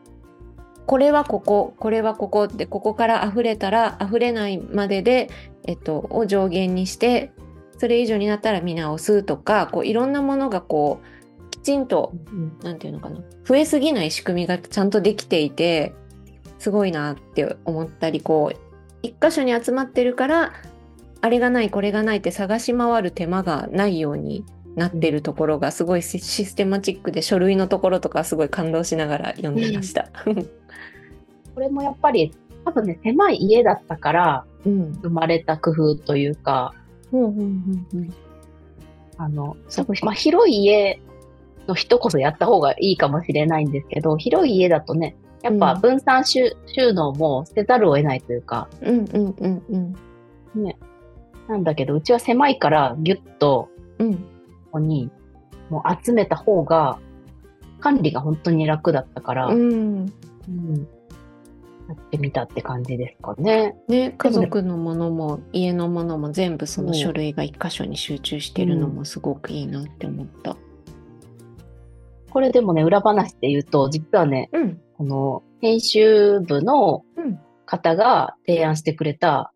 [0.85, 5.29] これはこここれはここってここから溢れたら溢れないまでで、
[5.65, 7.31] えっと、を上限にして
[7.77, 12.59] それ以上になったら見直すとかこういろんなものがこうきちんとうん。
[12.61, 15.93] なんていうのかな増えすぎない仕組みがちゃんとできていて
[16.59, 18.57] すごいなって思ったりこう
[19.01, 20.53] 一箇所に集まってるから
[21.21, 24.43] あれがないこれがないって探し回る手間がないように
[24.75, 30.09] なってるところがすごいシシステマチックで書類のところとかすごい感動しながら読んでました。
[31.53, 36.73] これもやっぱり、多分ね、狭い家だったからうん、生まれた工夫というか、
[37.11, 37.23] うん。
[37.23, 38.13] うんうんうん
[39.17, 39.55] あの、
[40.01, 40.99] まあ、広い家
[41.67, 45.81] の人こそやった方がいいかもしれないんですけど、広い家だとね、やっぱうん。
[45.81, 49.95] 分散収,、収納も捨てざるを得ないというか、うんうんうんうん。
[51.47, 54.25] なんだけど、うちは狭いからギュッとうん
[54.71, 55.11] ここに
[55.69, 56.97] もう集めた方が
[57.79, 59.59] 管理が本当に楽だったから、うん。
[59.59, 60.87] うん。
[61.89, 63.75] やってみたって感じですかね。
[63.87, 70.55] ね、家族のものも家のものも全部そのうん書類が一箇所に集中してるのもすごくいいなって思った。
[72.29, 77.39] これでもね、裏話で言うと、実はね、うん、この編集部のうん。
[77.71, 79.53] 方が提案してくれた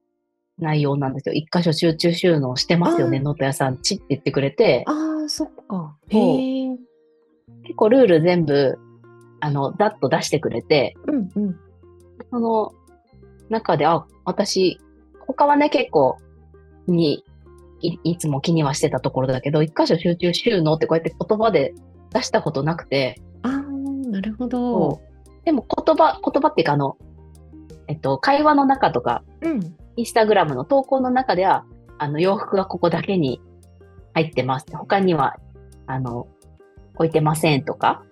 [0.57, 1.33] 内容なんですよ。
[1.33, 3.77] 一箇所集中収納してますよね、ノート屋さん。
[3.81, 4.91] ちって言ってくれて、あ
[5.25, 5.97] あ、そっか。
[6.09, 6.77] へえ。
[7.63, 8.77] 結構ルール全部、
[9.39, 11.55] あの、ざっと出してくれて、うんうん。
[12.31, 12.73] その
[13.49, 14.79] 中で、あ、私、
[15.27, 16.17] 他はね、結構、
[16.87, 17.23] に、
[17.81, 21.73] いいつも気にはしてたところだけど、一箇所集中収納ってこうやって言葉で
[22.13, 23.51] 出したことなくて、ああ、
[24.09, 25.01] なるほど。
[25.43, 26.97] でも言葉、言葉っていうかあの、
[27.87, 29.75] えっと、会話の中とか、うん。
[29.97, 31.65] インスタグラムの投稿の中では、
[31.97, 33.41] あの、洋服がここだけに
[34.15, 34.65] 入ってます。
[34.71, 35.35] 他には、
[35.85, 36.27] あの、
[36.95, 38.03] 置いてませんとか、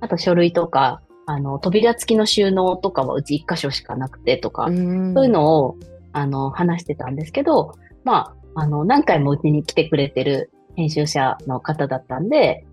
[0.00, 5.76] あと書類とか、あの、扉付きの収納とかはうち一箇所しかなくてとか、うんそういうのを、
[6.12, 12.66] あの、話してたんですけど、まあ、あの、何回もうちに来てくれてる編集者の方だったんで、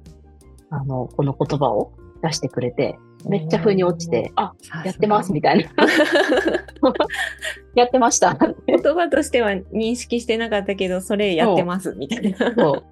[0.69, 1.91] あの、この言葉を
[2.23, 2.97] 出してくれて、
[3.27, 4.53] めっちゃ風に落ちて、あ、
[4.85, 5.85] やってますみたいな。
[7.75, 8.37] やってました。
[8.67, 12.53] 言葉としては認識してなかったけど、それやってますみたいな。
[12.55, 12.83] そう。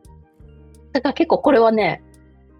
[0.91, 2.03] だから結構これはね、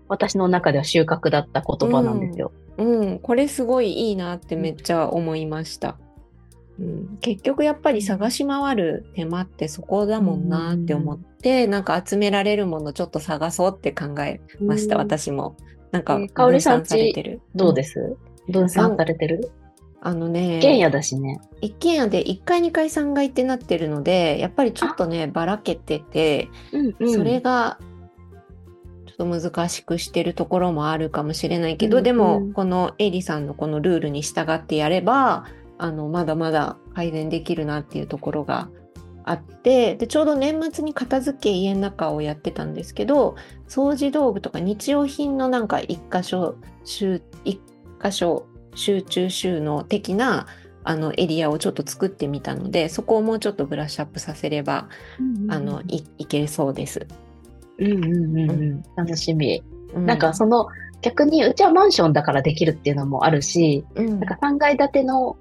[0.08, 2.52] 私の中では収穫だった言葉なんですよ。
[2.78, 5.98] うん、これすごいいいなってめっちゃ思いました。
[6.80, 15.58] うん、結局やっぱり探し回る手間ってそこだもんなって思って、なんか集められるものちょっと探そうって考えました、うん私も。
[15.92, 17.42] なんかえー香織さん分散されてる。
[17.56, 17.94] どうです？
[17.94, 19.52] す分散されてる？
[20.02, 21.40] あのね一軒家だしね。
[21.62, 27.80] 一軒家で1階2階3階ってなってるのでやっぱりちょっとねばらけてて、うんそれが
[29.08, 35.46] ちょっと難しくしてるところもあるかもしれないけど、うんでもうんこのエリさんのこのルールに従ってやれば
[35.80, 38.70] あのまだまだ改善できるなっていうところが
[39.30, 43.36] あってでちょうど年末に片付け家の中をやってたんですけど
[43.68, 46.56] 掃除道具とか日用品のなんか一箇所
[46.86, 47.60] 集一
[48.02, 50.48] 箇所集中収納的な
[50.84, 54.88] あのエリアをちょっと作ってみたのでそこをもうちょっとブラッシュアップさせれば、
[55.50, 57.06] あのいいけそうです。
[57.78, 58.84] うんうんうんうん。
[58.96, 59.62] 楽しみ。
[59.94, 60.68] うなんかその、
[61.02, 65.36] 逆にうちはマンションだからできるっていうのもあるし、うんなんか3階建ての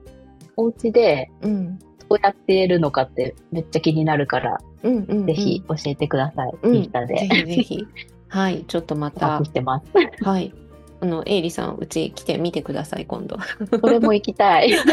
[0.56, 6.52] お家でうんどうやってるのかってめっちゃ気になるから、うんうんうんぜひ教えてください。
[6.62, 7.16] うんインスタで。
[7.16, 7.86] ぜひぜひ。
[8.28, 9.86] はい、ちょっとまおたしてます。
[10.22, 10.52] はい。
[11.00, 13.36] あの、エイリさん、うち来てみてください、今度。
[13.80, 14.72] それも行きたい。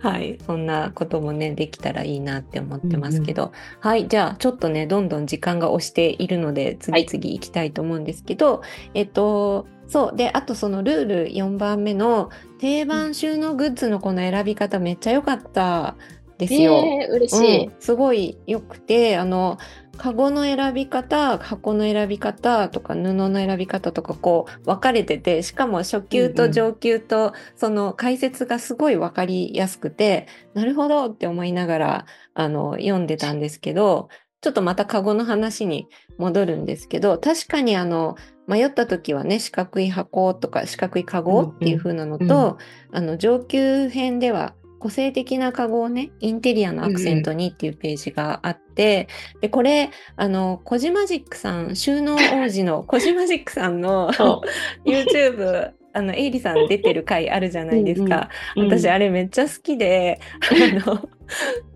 [0.00, 8.62] はい、そんなこともね、できたらいいなって思ってますけど、はい、じゃあ、ちょっとね、どんどん時間が押しているので、次々行きたいと思うんですけど、
[8.94, 15.96] えっと、そう、で、あとそのルール4番目の定番収納グッズのこの選び方、めっちゃ良かった
[16.38, 16.74] ですよ。
[16.74, 17.66] えー、嬉しい。
[17.66, 19.58] うん、すごい良くてあの
[19.96, 34.08] カゴの選び方箱の選び方とか布の選び方とかこう分かれててしかも初級と上級とその解説がすごい分かりやすくて、なるほどって思いながらあの読んでたんですけど
[34.42, 38.16] ちょっとまたカゴの話に戻るんですけど確かにあの
[38.46, 42.56] 迷った時はね四角い箱とか四角いカゴっていう風なのと、うんうん
[42.92, 49.08] あの上級編では個性的なカゴをねインテリアのアクセントにっていうページがあって、
[49.40, 54.42] でこれあのコジマジックさん収納王子の コジマジックさんのそ
[54.86, 58.60] YouTube あのエイリさん出てる回あるじゃないですか、う。
[58.60, 61.08] うん私あれめっちゃ好きであの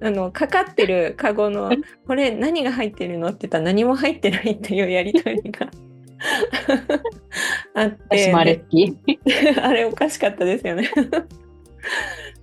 [0.02, 1.72] あのかかってるカゴの
[2.06, 5.68] 「これ何が入ってるの?」って言ったら何も入ってないっていうやり取りが
[7.74, 8.98] あって私もあれ好き。
[9.60, 10.90] あれおかしかったですよね。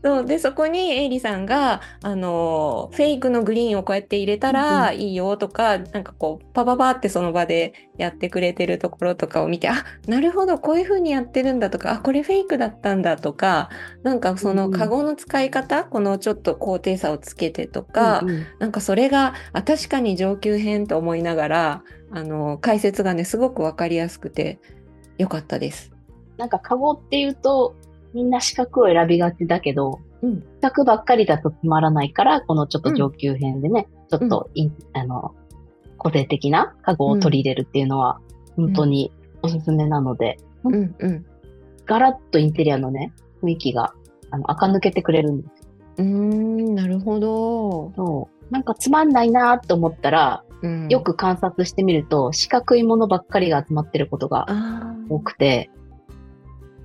[0.03, 13.69] そうでそこにエイリさんがあのフェイクのグリーンをこうやって入れたらいいよとか、なんかこうパパパってその場でやってくれてるところとかを見てあなるほどこういう風にやってるんだとかあこれフェイクだったんだとか
[14.03, 14.79] なんかそのうんうん。
[14.79, 18.45] カゴの使い方、このちょっと高低差をつけてとか、うんうん。
[18.59, 24.59] なんかそれがあ確かに上級編と思いながらあの解説がねすごくわかりやすくて
[25.17, 25.91] よかったです。
[26.37, 27.75] なんかカゴっていうと、
[28.17, 30.43] みんな四角を選びがちだけど、うん。
[30.59, 35.35] 四角ばっかりだとつまらないから、このちょっと上級編でね、ちょっとイン、あの、
[35.99, 38.19] 個性的なカゴを取り入れるっていうのは、
[38.55, 39.11] 本当に
[39.43, 41.25] おすすめなので、うんうん。
[41.85, 43.13] ガラッとインテリアのね、
[43.43, 43.93] 雰囲気が、
[44.31, 45.69] あの、垢抜けてくれるんです。
[45.97, 47.91] うーん、なるほど。
[47.95, 48.51] そう。
[48.51, 50.87] なんかつまんないなって思ったら、うん。
[50.87, 54.47] よく観察してみると、四角いものばっかりが集まってることが
[55.07, 55.69] 多くて、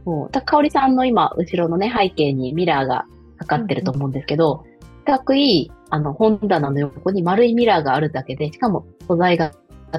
[0.04, 0.28] そう。
[0.30, 3.06] だかおりさんの今、後ろのね、背景にミラーが
[3.38, 4.64] かかってると思うんですけど、
[5.04, 9.52] 四角い、あの、本棚の横に丸いミラーがあるだけで、しかも素材が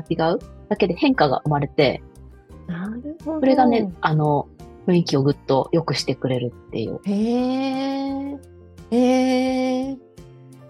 [0.09, 0.39] 違う
[0.69, 2.01] だけで変化が生まれて、
[2.67, 3.39] なるほど。
[3.39, 4.47] それがね、あの、
[4.87, 6.99] 雰囲気をぐっと良くしてくれるっていう。
[7.05, 8.37] へえ。
[8.91, 9.97] へえ。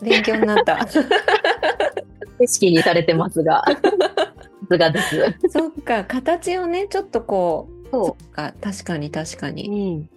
[0.02, 0.86] 勉強になった。
[2.40, 3.74] 景色にされてますが、 さ
[4.70, 5.36] すがです。
[5.50, 9.52] そっか、形をね、ちょっとこう、そそっか、確かに確かう。
[9.52, 9.70] に。
[9.70, 10.10] うん。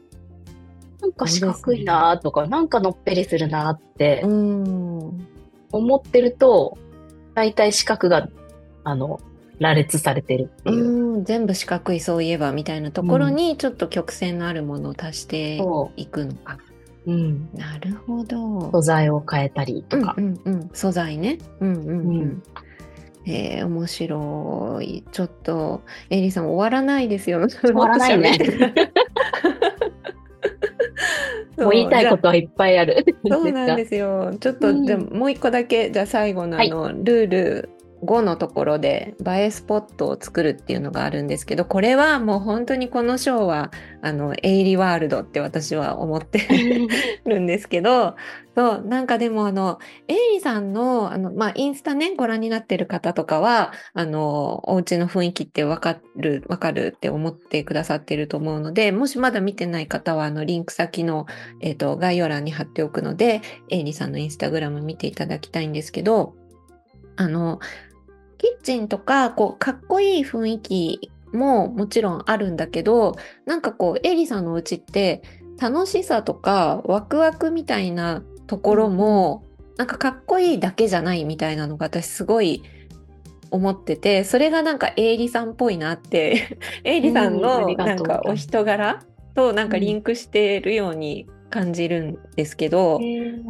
[1.01, 4.23] なんか四角いなとか、なんかのっぺりするなって。
[4.25, 6.79] 思ってると、
[7.35, 8.29] 大体四角が、
[8.85, 9.21] あの、
[9.59, 11.15] 羅列されてるっていう。
[11.17, 16.59] うん、全部四角いそういえばみたいなところにちょっと曲線のあるものを足してそいくのか。
[17.07, 17.13] う。
[17.13, 17.49] うん。
[17.55, 18.71] なるほど。
[18.71, 20.15] 素材を変えたりとか。
[20.17, 21.39] うんうんうん、素材ね。
[21.61, 21.93] うんうんうん。
[21.93, 22.43] うん
[23.27, 25.05] えー、面白い。
[25.11, 27.47] ちょっと、エリさん終わらないですよ。
[27.49, 28.39] 終わらないね
[31.59, 33.05] もう言いたいことはいっぱいある。
[33.29, 34.33] そうなんです すよ。
[34.39, 37.69] ちょっと、うんじゃあもう一個だけ、じゃあ最後のあの、ルール
[38.03, 43.71] 5のところで映えスポットを作るっていうのがあるんですけどこれはもう本当にこの章は
[44.03, 46.39] あのエイリワールドって私は思って
[47.25, 48.17] るんですけど
[48.55, 49.79] そうなんかでもあの
[50.09, 61.27] エイリさんのあの、まあ、インスタねご覧になってる方とかはあのお家の雰囲気ってわかるわかるって思ってくださってると思うのでもしまだ見てない方はあのリンク先の、
[61.61, 66.35] えーと、概要欄に貼っておくのでエイリさんのインスタグラム見ていただきたいんですけど
[67.17, 67.61] あの
[68.39, 75.23] キッチンとか、こう、かっこいい雰囲気ももちろんあるんだけど、なんかこう、エリさんのうちって
[75.61, 79.45] 楽しさとかワクワクみたいなところも、
[79.77, 82.63] なんかかっこいいだけじゃないみたいなのが私すごい
[83.51, 89.03] 思ってて、それがなんかエイリさんっぽいなって エイリさんのなんかお人柄
[89.35, 93.45] となんかリンクしてるように感じるんですけど、うん、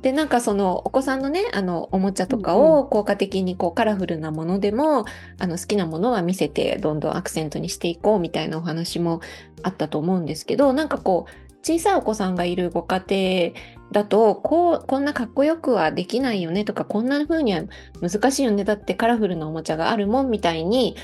[0.00, 5.04] でなんかそのお子さんのねあのおもちゃとかを効果的にこうカラフルなものでも、
[5.38, 9.20] あの好きなものは見せてどんどんアクセントにしていこうみたいなお話も
[9.62, 13.52] あったと思うんですけどなんかこう小さいお子さんがいるご家庭
[13.92, 17.62] だとこうこんなかっこよくはできないよねとかこんな風には
[18.00, 20.96] 難しいよねだってカラフルなおもちゃがあるもんみたいに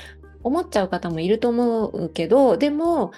[0.43, 3.11] 思っちゃう方もいると思うけどでも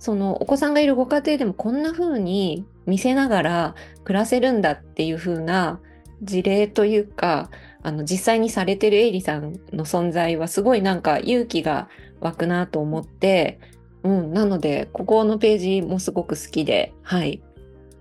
[0.00, 5.78] そのお子さんがいるご家庭でもこんな風に見せながら暮らせるんだっていう風な
[6.22, 7.50] 事例というか
[7.82, 11.88] あの実際にされてるエイリさんの存在はすごいなんか勇気が
[12.20, 13.60] 湧くなと思って、
[14.02, 17.42] うん、なのでここのページもすごく好きで、はい、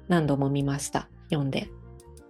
[0.08, 1.70] 何度も見ました読んで。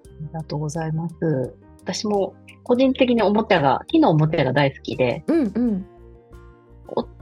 [0.04, 1.54] ありがとうございます。
[1.82, 5.86] 私も個人的におもちゃが木のおもちゃが大好きで、うんうん、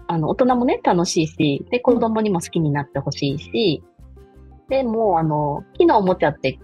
[0.08, 3.84] あの、大人もね、楽しいし、で、子供にも好きになってほしいし、
[4.70, 6.60] で、もう、あの、木のおもちゃって、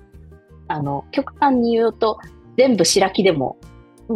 [0.67, 2.19] あの、極端に言うと、
[2.57, 3.57] 全部白木でも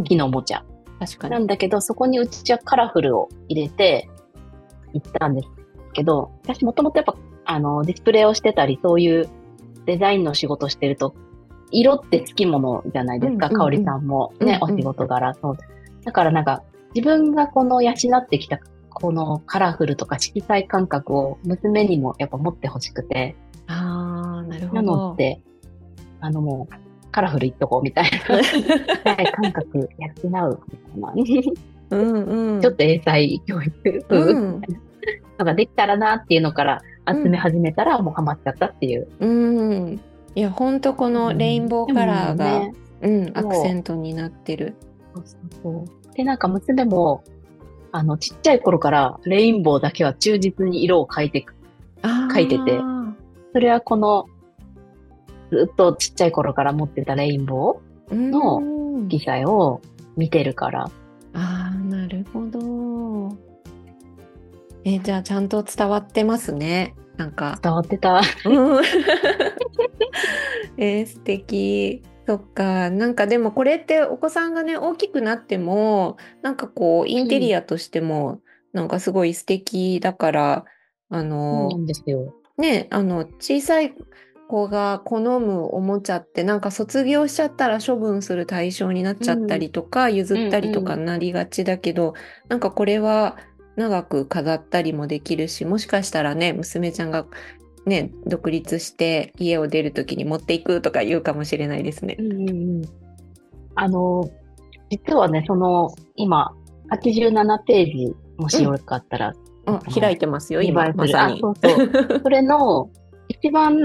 [0.04, 0.64] 木のおもちゃ。
[1.00, 1.32] 確かに。
[1.34, 4.10] なんだけど、そこにうちはカラフルを入れて
[4.94, 5.50] 行ったんです
[5.94, 7.16] けど、私もともとやっぱ、
[7.46, 9.30] あの、ディスプレイをしてたり、そういう
[9.86, 11.14] デザインの仕事してると、
[11.72, 15.34] 色って好きものじゃないですか、かおりさんもね、お仕事柄。
[15.34, 15.58] そう。
[16.04, 16.64] だからなんか、
[16.96, 18.60] 自分がこの養ってきた
[19.00, 23.36] このカラフルとか色彩感覚を娘にもやっぱ持ってほしくて。
[23.68, 24.82] ああ、なるほど。
[24.82, 25.40] なのって、
[26.20, 28.10] あのもう、カラフルいっとこうみたい
[29.06, 29.22] な。
[29.32, 29.90] 感覚養う
[30.24, 30.48] みたいな。
[31.90, 34.62] うんうん、ちょっと英才教育、うん、
[35.40, 39.08] のができたらなっていうのから集め始めたらもうハマっちゃったっていう。
[39.20, 40.02] うん。
[40.36, 44.76] いや、ほんとこのレインボーカラーが、うん、ねうん、アクセントになってる。
[45.16, 46.16] そうそうそう。
[46.16, 47.24] で、なんか娘も、
[47.98, 51.46] あの、ちっちゃい頃からレインボーだけは忠実に色を描いて、
[52.04, 52.80] 描いてて、
[53.54, 54.28] それはこの、
[55.52, 59.82] ずっとちっちゃい頃から持ってたレインボーの記載を
[60.16, 60.84] 見てるから。
[61.34, 63.36] ああ、なるほど。
[64.84, 66.94] えじゃあちゃんと伝わってますね。
[67.18, 67.58] なんか。
[67.64, 68.22] 伝わってた。
[68.46, 68.82] うん、
[70.78, 72.04] えー、素敵。
[72.28, 72.90] そっか。
[72.90, 78.42] なんかでもこれってお子さんがね、大きくなっても、なんかこう、インテリアとしても、
[78.74, 80.66] なんかすごい素敵だから、
[81.10, 82.36] あの、なんですよ。
[82.58, 83.94] ね、あの、小さい
[84.50, 92.14] 子が好むおもちゃって、なんか卒業しちゃったら処分する対象になっちゃったりとか、譲ったりとかなりがちだけど、
[92.50, 93.38] なんかこれは
[93.78, 97.26] 長く飾ったりもできるし、もしかしたらね、娘ちゃんが
[97.88, 102.18] ね、独立して家を出るときに持っていくとか言うかもしれないですね。
[102.20, 102.82] うんうんうん、
[103.76, 104.30] あの、
[104.90, 106.54] 実はね、その、今、
[106.92, 109.34] 87ページ、もしよかったら、
[109.66, 111.40] うん、開いてますよ、今、まさに。
[111.40, 111.90] そうそう。
[112.24, 112.90] それの、
[113.30, 113.76] 一番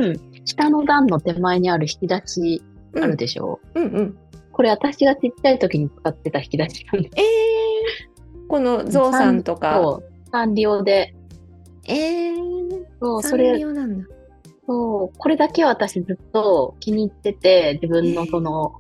[0.45, 2.63] 下の段の手前にある引き出し
[2.95, 3.61] あるでしょ？
[3.75, 4.19] う、うん、うんうん
[4.53, 7.15] これ私がちっちゃい時に使ってた引き出しなんです。
[7.17, 10.01] えー、このゾウさんとか。
[10.31, 11.15] サンリオで
[11.89, 12.62] えー、
[13.03, 13.61] そう、それ、
[14.67, 18.75] そう、これだけは私ずっと気に入ってて、自分のその、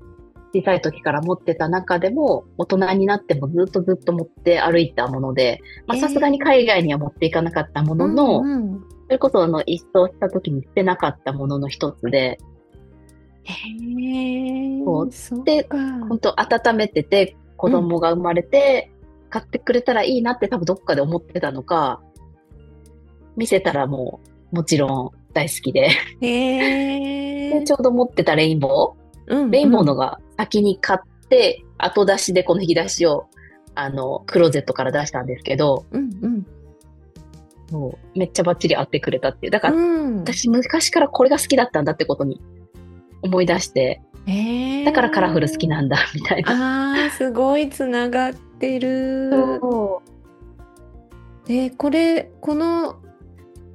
[0.54, 12.38] 小さい時から持ってた中でも、大人になってもずっとずっと持って歩いたもので、まあさすがに海外には持っていかなかったものの、うんうん、それこそあの、一掃した時に捨てなかったものの一つで、
[13.44, 15.10] へー。
[15.10, 15.44] そう。
[15.44, 15.66] で、
[16.08, 18.92] 本当温めてて、子供が生まれて、
[19.30, 22.02] 買ってくれたらいいなって多分どっかで思ってたのか、
[23.36, 24.20] 見せたらも
[24.52, 25.90] う、もちろん大好きで。
[27.64, 33.26] ちょうど持ってたレインボー、うんうん、レインボーのが先に買って、後出しでこの引き出しを、
[33.74, 36.46] あの、クローゼットから出したんですけど、うんうん、
[37.70, 39.50] もうめっちゃバッチリ合ってくれたっていう。
[39.50, 42.40] だから、うん、私昔からこれが好きだったんだってことに
[43.22, 46.94] 思い出して、えー、だからカラフル好きなんだ、みたいな。
[46.94, 49.30] あー、すごいつながってる。
[49.30, 52.96] そうで、これ、この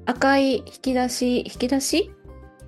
[0.08, 2.12] 赤い引き出し、引き出し？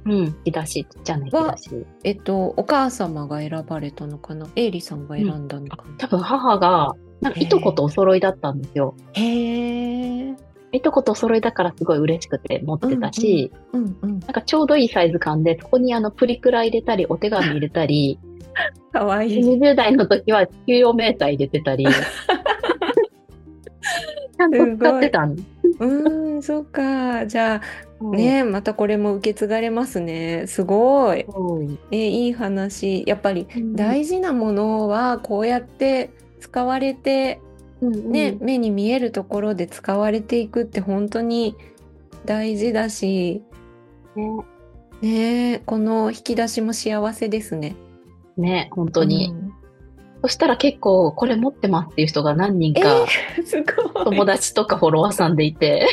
[0.05, 1.85] うん、引き出し、ちっちゃな引き出し。
[2.03, 4.45] えっと、お母様が選ばれたのかな？
[4.57, 8.93] エイリさんが選んだのかな、多分母が、なんかいとことお揃いだったんですよ。
[9.13, 10.35] へえ。
[10.73, 14.19] いとことお揃いだからすごい嬉しくて持ってたし、うんうん。
[14.19, 18.19] なんかちょうどいいサイズ感で、そこにあのプリクラ入れたり、お手紙入れたり、
[18.91, 19.39] かわいい。
[19.39, 25.37] 20代の時は給与明細入れてたり、 ちゃんと使ってたん
[25.79, 27.25] うーん、そうか。
[27.25, 30.45] じゃあ、ねまたこれも受け継がれますね。
[30.47, 31.23] すごい。
[31.23, 33.03] うんえ、いい話。
[33.07, 37.41] やっぱり大事なものはこうやって使われて、
[37.81, 41.55] うんね、目に見えるところで使われていくって本当に
[42.25, 43.43] 大事だし、
[44.15, 44.45] ね
[45.01, 47.75] ね、この引き出しも幸せですね。
[48.37, 49.29] ね、本当に。
[49.29, 49.58] うん
[50.21, 54.05] そしたら結構これ持ってますっていう人が何人えかー、すごい。
[54.05, 55.87] 友達とかフォロワーさんでいて、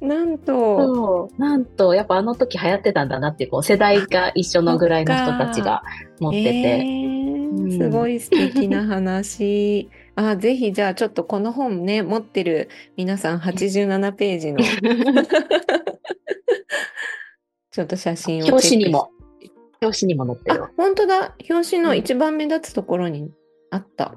[0.00, 1.40] なんと、そう。
[1.40, 5.82] なんとやっぱあの時流行ってたんだなっていうこう世代が一緒のぐらいの人たちが
[6.20, 7.16] 持ってえて、ー
[7.50, 7.72] うん。
[7.72, 9.88] すごい素敵な話。
[10.14, 14.60] あ、 ぜひじゃあちょっとこの本ね、持ってる皆さん87ページの。
[17.72, 19.10] ちょっと写真を表紙にも、
[19.82, 20.64] 表紙にも載ってる。
[20.64, 21.34] あ、本当だ。
[21.50, 23.30] 表紙の一番目立つところに
[23.70, 24.14] あった。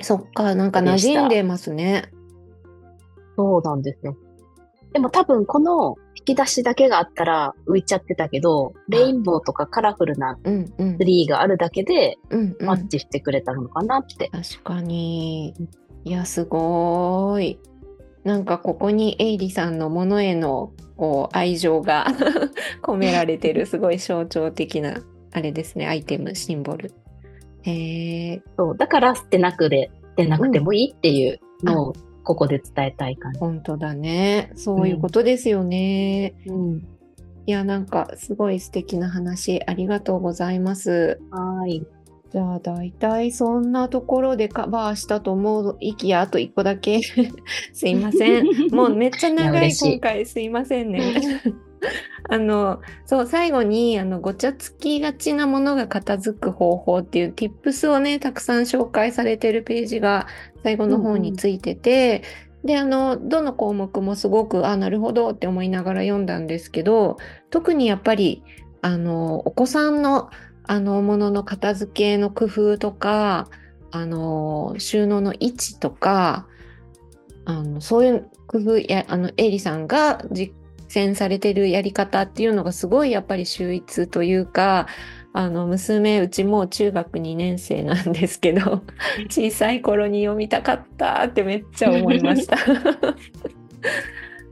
[0.00, 2.10] そっか、なんか馴染んでますね。
[3.36, 4.16] そうなんですよ。
[4.92, 11.04] でも多分この引き出しだけがあったら浮いちゃってたけど、レインボーとかカラフルなうんうんツ。
[11.04, 14.30] リーがあるだけでうんうんマッチしてくれたのかなって。
[14.30, 15.54] 確かに。
[16.04, 17.60] いや、すごーい。
[18.24, 22.06] なんかここにエイリさんのものへのこう愛情が
[22.82, 25.02] 込められてるすごい象徴的な
[25.32, 26.92] あれですね、アイテム、シンボル。
[27.64, 28.76] へえ、そう。
[28.76, 33.38] だから捨てなくで、捨てなくてもいいっていうのをここで伝えたい感じ。
[33.38, 34.52] 本当だね。
[34.54, 36.34] そういうことですよね。
[36.46, 36.78] うん。
[37.46, 41.20] いや、なんかすごい素敵な話ありがとうございます。
[41.30, 41.86] はーい。
[42.34, 47.00] じゃあ大体そんなところでカバーしたと思いきやあと一個だけ
[47.72, 48.46] すいません。
[48.74, 51.14] もうめっちゃ長い今回すいませんね。
[52.28, 60.26] あのそう最後にあのごちゃつきがちなものが片付く方法っていう tips をねたくさん紹介されてるページが
[60.62, 62.22] 最後の方についてて、
[62.64, 67.18] であのどの項目もすごくあなるほどって思いながら読んだんですけど
[67.50, 68.42] 特にやっぱり
[68.80, 70.30] あのお子さんの
[70.66, 73.48] あのものの片付けの工夫とか
[73.90, 76.46] あの収納の位置とか
[77.44, 80.54] あのそういう工夫やあのエイリさんが実
[80.88, 84.86] 践されてるやり方っていうのがすごいやっぱり秀逸というか
[85.32, 88.84] あの娘うちもう中学2年生なんですけど
[89.28, 92.56] 小さい頃に読みたかったってめっちゃ思いました。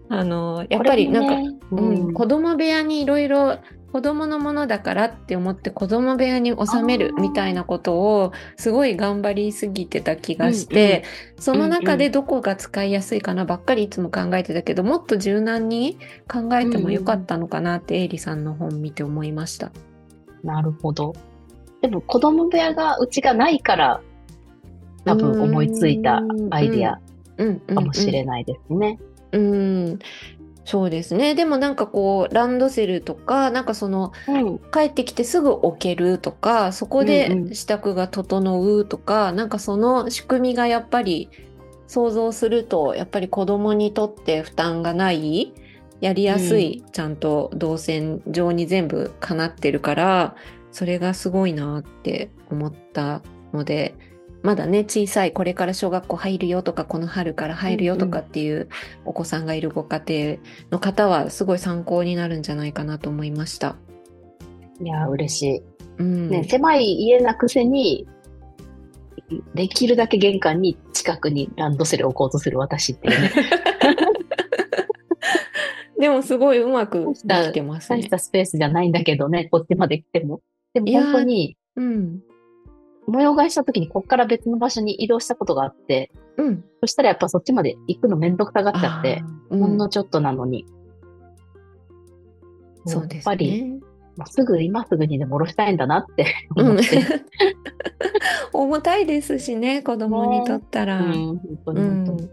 [0.09, 3.59] あのやっぱりなんか、ねうん、子供部屋にいろいろ
[3.93, 11.05] 子供のものだからって思って子供部屋に収めるみたいなことをすごい頑張りすぎてた気がして、
[11.38, 19.70] その中でどこが使いやすいかなばっかりいつも考えてたけどもっと柔軟に考えてもよかったのかなってエイリさんの本見て思いました。
[20.43, 21.14] なるほど。
[21.82, 24.01] でも子供部屋がうちがないから、
[25.05, 26.99] 多分思いついたアイデア
[27.36, 28.45] うんかもしれない。
[28.45, 28.99] ないですね。
[29.32, 29.99] うん、
[30.64, 31.34] そうですね。
[31.34, 34.58] でもなんかこうランドセルとかなんかそのうん。
[34.72, 41.28] 帰ってきてすぐ置けるとかそこうんうでん支度が整うとか、なんかその仕組みがやっぱり
[41.86, 45.52] 想像するとやっぱり子供にとって負担がない
[46.00, 50.36] やりやすい、ちゃんと動線上に全部かなってるから
[50.70, 53.94] それがすごいなって思ったので
[54.43, 58.68] まだね小さいこれから小学校入るよとかこの春から入るよとかっていう
[59.05, 60.36] お子さんがいるご家庭
[60.70, 63.76] の方はすごい参考になるんじゃないかなと思いました。
[64.80, 65.62] いや、嬉しい。
[65.99, 68.09] うんね、狭い家なくせに、
[69.55, 73.30] できるだけ玄関に近くにランドセルを置こうとする私っていうね。
[75.99, 78.11] でもすごいうまくできてますね大し。
[78.11, 80.40] たスペースじゃないんだけどね、こっちまで来ても。
[80.74, 82.20] でも本当に、うん。
[83.07, 86.64] 模様替えした時にこっから別の場所に移動したことがあって、うん。
[86.80, 90.66] そしたらやっぱそっちまで行くのめんどくさがっちゃって、うんほんのちょっとなのに。
[92.86, 93.80] そうですやっぱり、
[94.26, 96.84] すぐ今すぐにでも下ろしたいんだなってうん思って。
[98.53, 101.00] 重たいですしね、子供にとったら。
[101.00, 102.30] うん、本当うに本当に。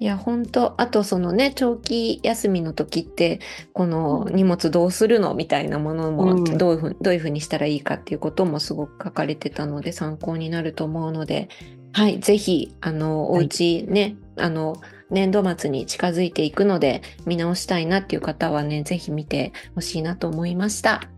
[0.00, 0.02] ん。
[0.02, 3.40] いや本当あとそのね長期休みの時って
[3.72, 11.48] この荷物どうするのみたいなものもどういうふう、どういうふうにしたらいいかっていうこともすごく書かれてたので参考になると思うので
[11.92, 14.76] はいぜひあのお家ね、はい、あの
[15.10, 21.17] 年度末に近づいていくので見直したいなっていう方はねぜひ見てほしいなと思いました。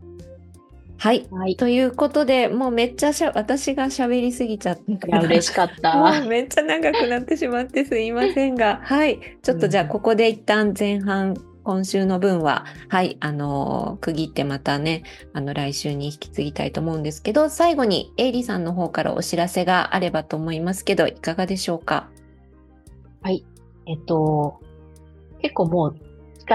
[1.03, 5.97] はい、はい、ということでもうめっちゃしゃ私が喋りすぎちゃっていや嬉しかった。
[6.21, 8.81] もうめっちゃ長くなってしまってすいませんが。
[8.85, 9.19] はい。
[9.41, 11.35] ちょっとじゃあここで一旦前半
[11.65, 22.09] 今週の分は、はい、あのー、区切ってまたね、あの、来週に引き継ぎたいと思うんですけど、最後に、エイリさんの方からお知らせがあればと思いますけど、いかがでしょうか？
[23.23, 23.45] はい。
[23.87, 24.59] えっと、
[25.43, 25.97] 結構もう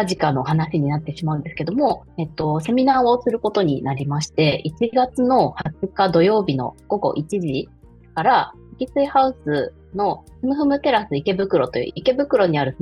[0.04, 7.70] 近々の話になってしまうんですけども、えっと、セミナーをすることになりまして、1月の20日土曜日の午後1時
[8.14, 12.76] から、積水ハウスのふむふむテラス池袋という池袋にある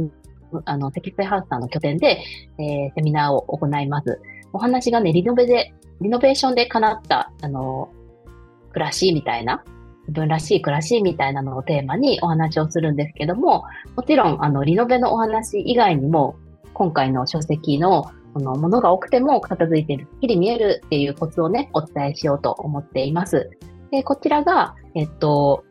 [0.65, 2.19] あの、積水ハウスさんの拠点で、
[2.57, 4.19] えー、セミナーを行います。
[4.51, 7.89] お話がね、リノベで、リノベーションで叶った、あの、
[8.71, 9.63] 暮らしみたいな、
[10.07, 13.63] 自分らしい暮らしみたいなのをテーマにお話をするんですけども、
[13.95, 16.35] もちろん、あの、リノベのお話以外にも、
[16.73, 23.49] 今回の書籍のこのものが多くても片付いている、きり見えるっていうコツをね、お伝えしようと思っています。
[23.91, 25.63] で、こちらが、えっと、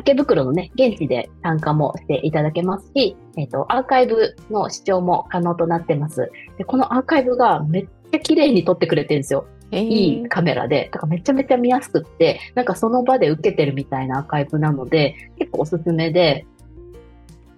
[0.00, 6.30] 池袋のね、現地で参加もしていただけますし、えっと、アーカイブの視聴も可能となってます。
[6.58, 9.46] で、このアーカイブがめっちゃ綺麗に撮ってくれてるんですよ。
[9.70, 16.46] えー、いいカメラで、だからめちゃめちゃ見やすくって、なんかその場で受けてるみたいなアーカイブなので、結構おすすめで、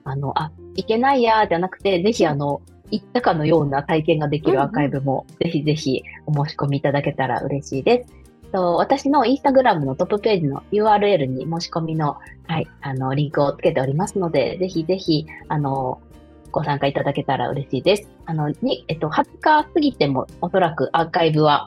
[0.05, 2.61] あの、あ、いけないやーじゃなくて、ぜひあの、
[2.91, 8.25] 行ったかのような体験ができるアーカイブも、ぜひぜひお申し込みいただけたら嬉しいです。
[8.55, 16.01] と私のインスタグラムのトップページの URL に申し込みの、はい、あの、リンクをつけておりますので、ぜひぜひ、あの、
[16.53, 18.09] ご参加いただけたら嬉しいです。
[18.27, 21.67] あの、に、えっと、20日過ぎてもおそらくアーカイブは、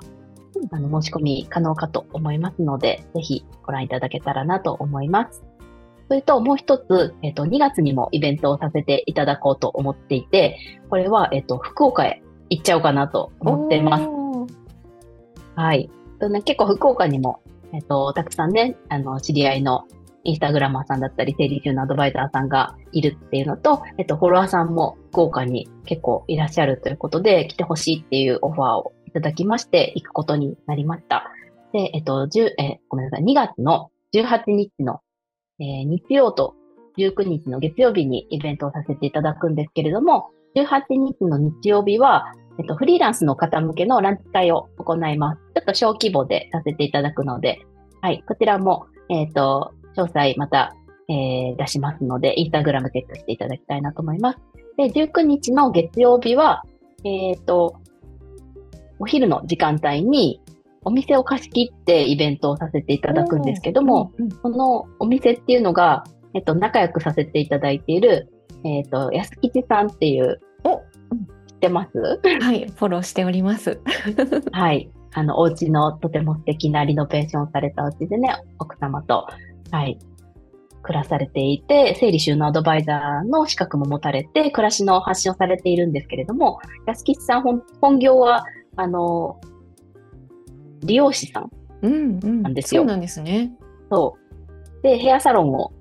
[0.71, 5.43] あの、申し込み可能かと思いますので、ぜひご覧いただけたらなと思います。
[6.07, 10.57] それともう一つ、えっ、と、2月にもイベントをさせていただこうと思っていて、
[10.89, 14.07] これは、えっ、と、福岡へ行っちゃおうかなと思っています。
[15.55, 15.89] はい。
[16.19, 17.41] とね、結構福岡にも、
[17.73, 19.85] えっ、と、たくさんね、あの、知り合いの
[20.23, 31.31] インスタグラマーさんだったり、整理中のアドバイザーさんがいるっていうのと、えっと、フォロワーさんも福岡に結構いらっしゃるということで、来てほしいっていうオファーをいただきまして、行くことになりました。
[31.73, 35.01] で、えっと、10、え、ごめんなさい、2月の18日の
[35.59, 36.55] えー、日曜と
[36.97, 45.41] 19日の月曜日にイベントをさせていただくんですけれども、18日の日曜日は、えっと、フリーランスの方向けのランチ会を行います。
[45.55, 47.59] ちょっと小規模でさせていただくので、
[48.01, 50.73] はい、こちらも、えっ、ー、と、詳細また、
[51.09, 54.39] えー、出しますので、インスタグラムチェックしていただきたいなと思います。
[54.77, 56.63] で、19日の月曜日は、
[57.03, 57.75] えっ、ー、と、
[58.99, 60.41] お昼の時間帯に、
[60.87, 68.31] お店を貸し切ってイベントをさせていただくんですけども、うんうん、そのお店っていうのが、えっと、仲良くさせていただいている、
[68.63, 70.77] えっと、安吉さんっていう、お
[71.47, 71.99] 知ってます？
[71.99, 73.81] はい、フォローしております。
[74.53, 74.89] はい。
[75.13, 79.27] あの、お家のとても素敵なリノベーションされたお家でね、奥様と、
[79.71, 79.97] はい、
[80.83, 89.39] 暮らされていて、整理収納アドバイザーの資格も持たれて、暮らしの発信をされているんですけれども、安吉さん本本業は、あの、
[90.83, 91.51] 理容師さん
[91.81, 92.83] なんですよ。
[92.83, 93.51] うんうん、そうなんですね。
[93.91, 94.17] そ
[94.79, 94.83] う。
[94.83, 95.71] で、ヘアサロンを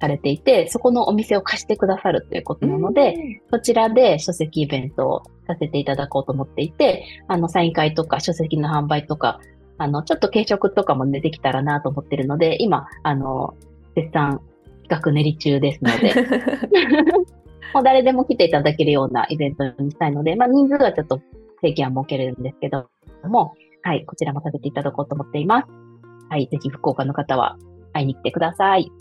[0.00, 9.40] されていて、そこのお店を貸してくださるということなので、そちらで書籍イベントをさせていただこうと思っていて、あの、サイン会とか書籍の販売とか、
[9.78, 13.54] あの、ちょっと軽食とかも出てきたらなと思ってるので、今、あの、
[13.94, 14.40] 絶賛
[14.88, 16.14] 企画練り中ですので、
[17.74, 21.20] もう誰でも来ていただけるようなイベントにしたいので、まあ人数はちょっと
[21.60, 22.88] 制限は設けれるんですけど
[23.24, 23.54] も、
[23.88, 25.68] はい、こちらもさせていただこうと思っています。
[26.28, 27.56] はい、ぜひ福岡の方は
[27.94, 28.92] 会いに来てください。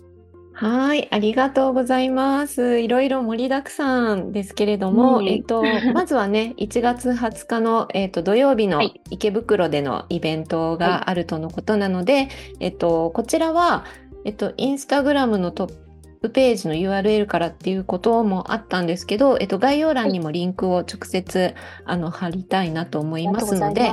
[0.53, 2.79] はい、ありがとうございます。
[2.79, 5.61] いろいろ盛りだくさんですけれども、うん、えっと、
[5.93, 8.81] まずはね、1月20日の、えっと、土曜日の
[9.11, 12.29] 池袋でのイベントがあるとのことなので、はい、
[12.61, 13.83] えっと、こちらは、
[14.23, 15.73] えっと、インスタグラムのトッ
[16.21, 21.53] プページの URL からっていうこともあったんですけど、えっと、概要欄にもリンクを直接、
[21.85, 23.91] あの貼りたいなと思いますので、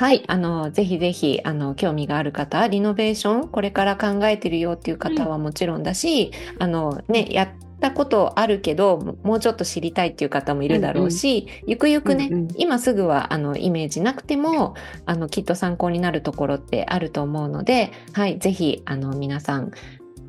[0.00, 7.48] はい、あの、ぜひぜひ、あの、興味がある方、リノベーション、これから考えてるよっていう方はもちろんだし、うん、あの、ね、やっ
[7.80, 14.74] たことあるけど、もうちょっと知りたいっていう方もいるだろうし、うんうん、ゆくゆくね、うんうん、今すぐは、あの、イメージなくても、
[15.04, 19.70] あの、きっと参考になるところってあると思うので、はい、ぜひ、あの、皆さん、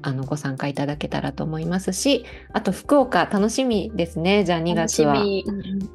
[0.02, 4.44] あのご参加いただけたらと思いますし、あと福岡楽しみですね。
[4.44, 5.22] じゃあ2月は。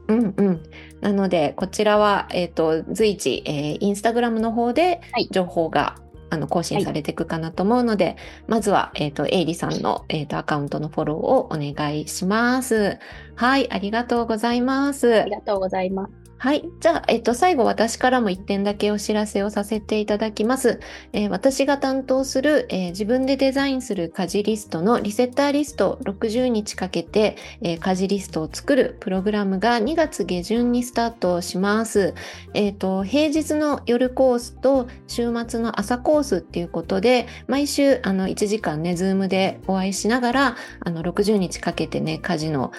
[0.09, 0.63] うんうん。
[1.01, 5.01] なのでこちらはえっ、ー、と随時、えー、インスタグラムの方で
[5.31, 8.17] 情報が、はいあの更新されていくかなと思うので、はい、
[8.49, 12.99] まずは、えっ、ー、と、エイリさんの、えっ、ー、と、アカウントのフォローをお願いします。
[13.37, 15.21] はい、ありがとうございます。
[15.21, 16.26] ありがとうございます。
[16.39, 16.69] はい。
[16.81, 20.81] じゃあ、えっと、最後私からも1点だけお知らせをさせていただきます。
[21.15, 32.13] えー、私が担当する、えー、自分でデザインする家事リストのリセッターリスト60日かけて、えー、家事リストを作るプログラムが2月下旬にスタートします。
[32.53, 42.73] えっ、と、平日の夜コースと週末の朝コースっていうことで、毎週あの1時間ね、ズームでお会いしながら、あの60日かけてね、家事の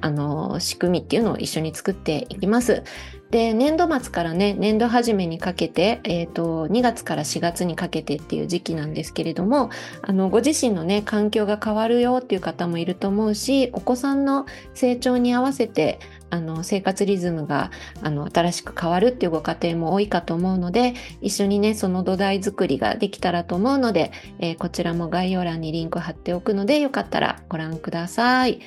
[0.00, 2.82] あの仕組みっていうのを一緒に作っていきます。
[3.30, 9.70] で年度末からね年度始めにかけて、えーと、2月から4月にかけてっていう時期なんですけれども
[10.02, 15.98] あのご自身のね環境が変わるよっていう方もいると思うしお子さんの成長に合わせて
[16.30, 17.70] あの生活リズムが
[18.02, 28.60] あの新しく変わるっていうご家庭も多いかと思うので一緒にねその土台作りができたらと思うので、えー、こちらも概要欄にリンク貼っておくのでよかったらご覧ください。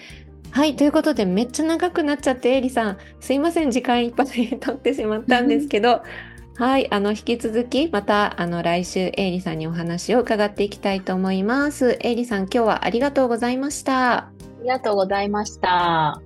[0.51, 0.75] はい。
[0.75, 6.01] ということで、めっちゃ長くなっちゃって、エリさん、すいません、時間いっぱい取ってしまったんですけど、
[6.55, 6.91] はい。
[6.91, 11.97] あの、引き続き、また、あの、来週、エイリさんにお話を伺っていきたいと思います。
[12.01, 14.17] エイリさん、今日はありがとうございました。
[14.17, 14.31] あ
[14.61, 16.21] りがとうございました。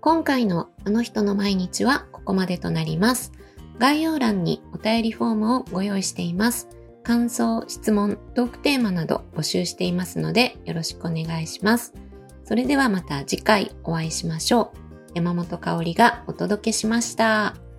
[0.00, 3.32] 今回のあの人の毎日はここまでとなります。
[3.78, 6.68] 概要欄にお便りフォームをご用意しています。
[7.10, 11.92] 感想、質問、トークテーマなど募集していますのでよろしくお願いします。
[12.44, 14.78] それではまた次回お会いしましょう。
[15.16, 17.69] 山本香里がお届けしました。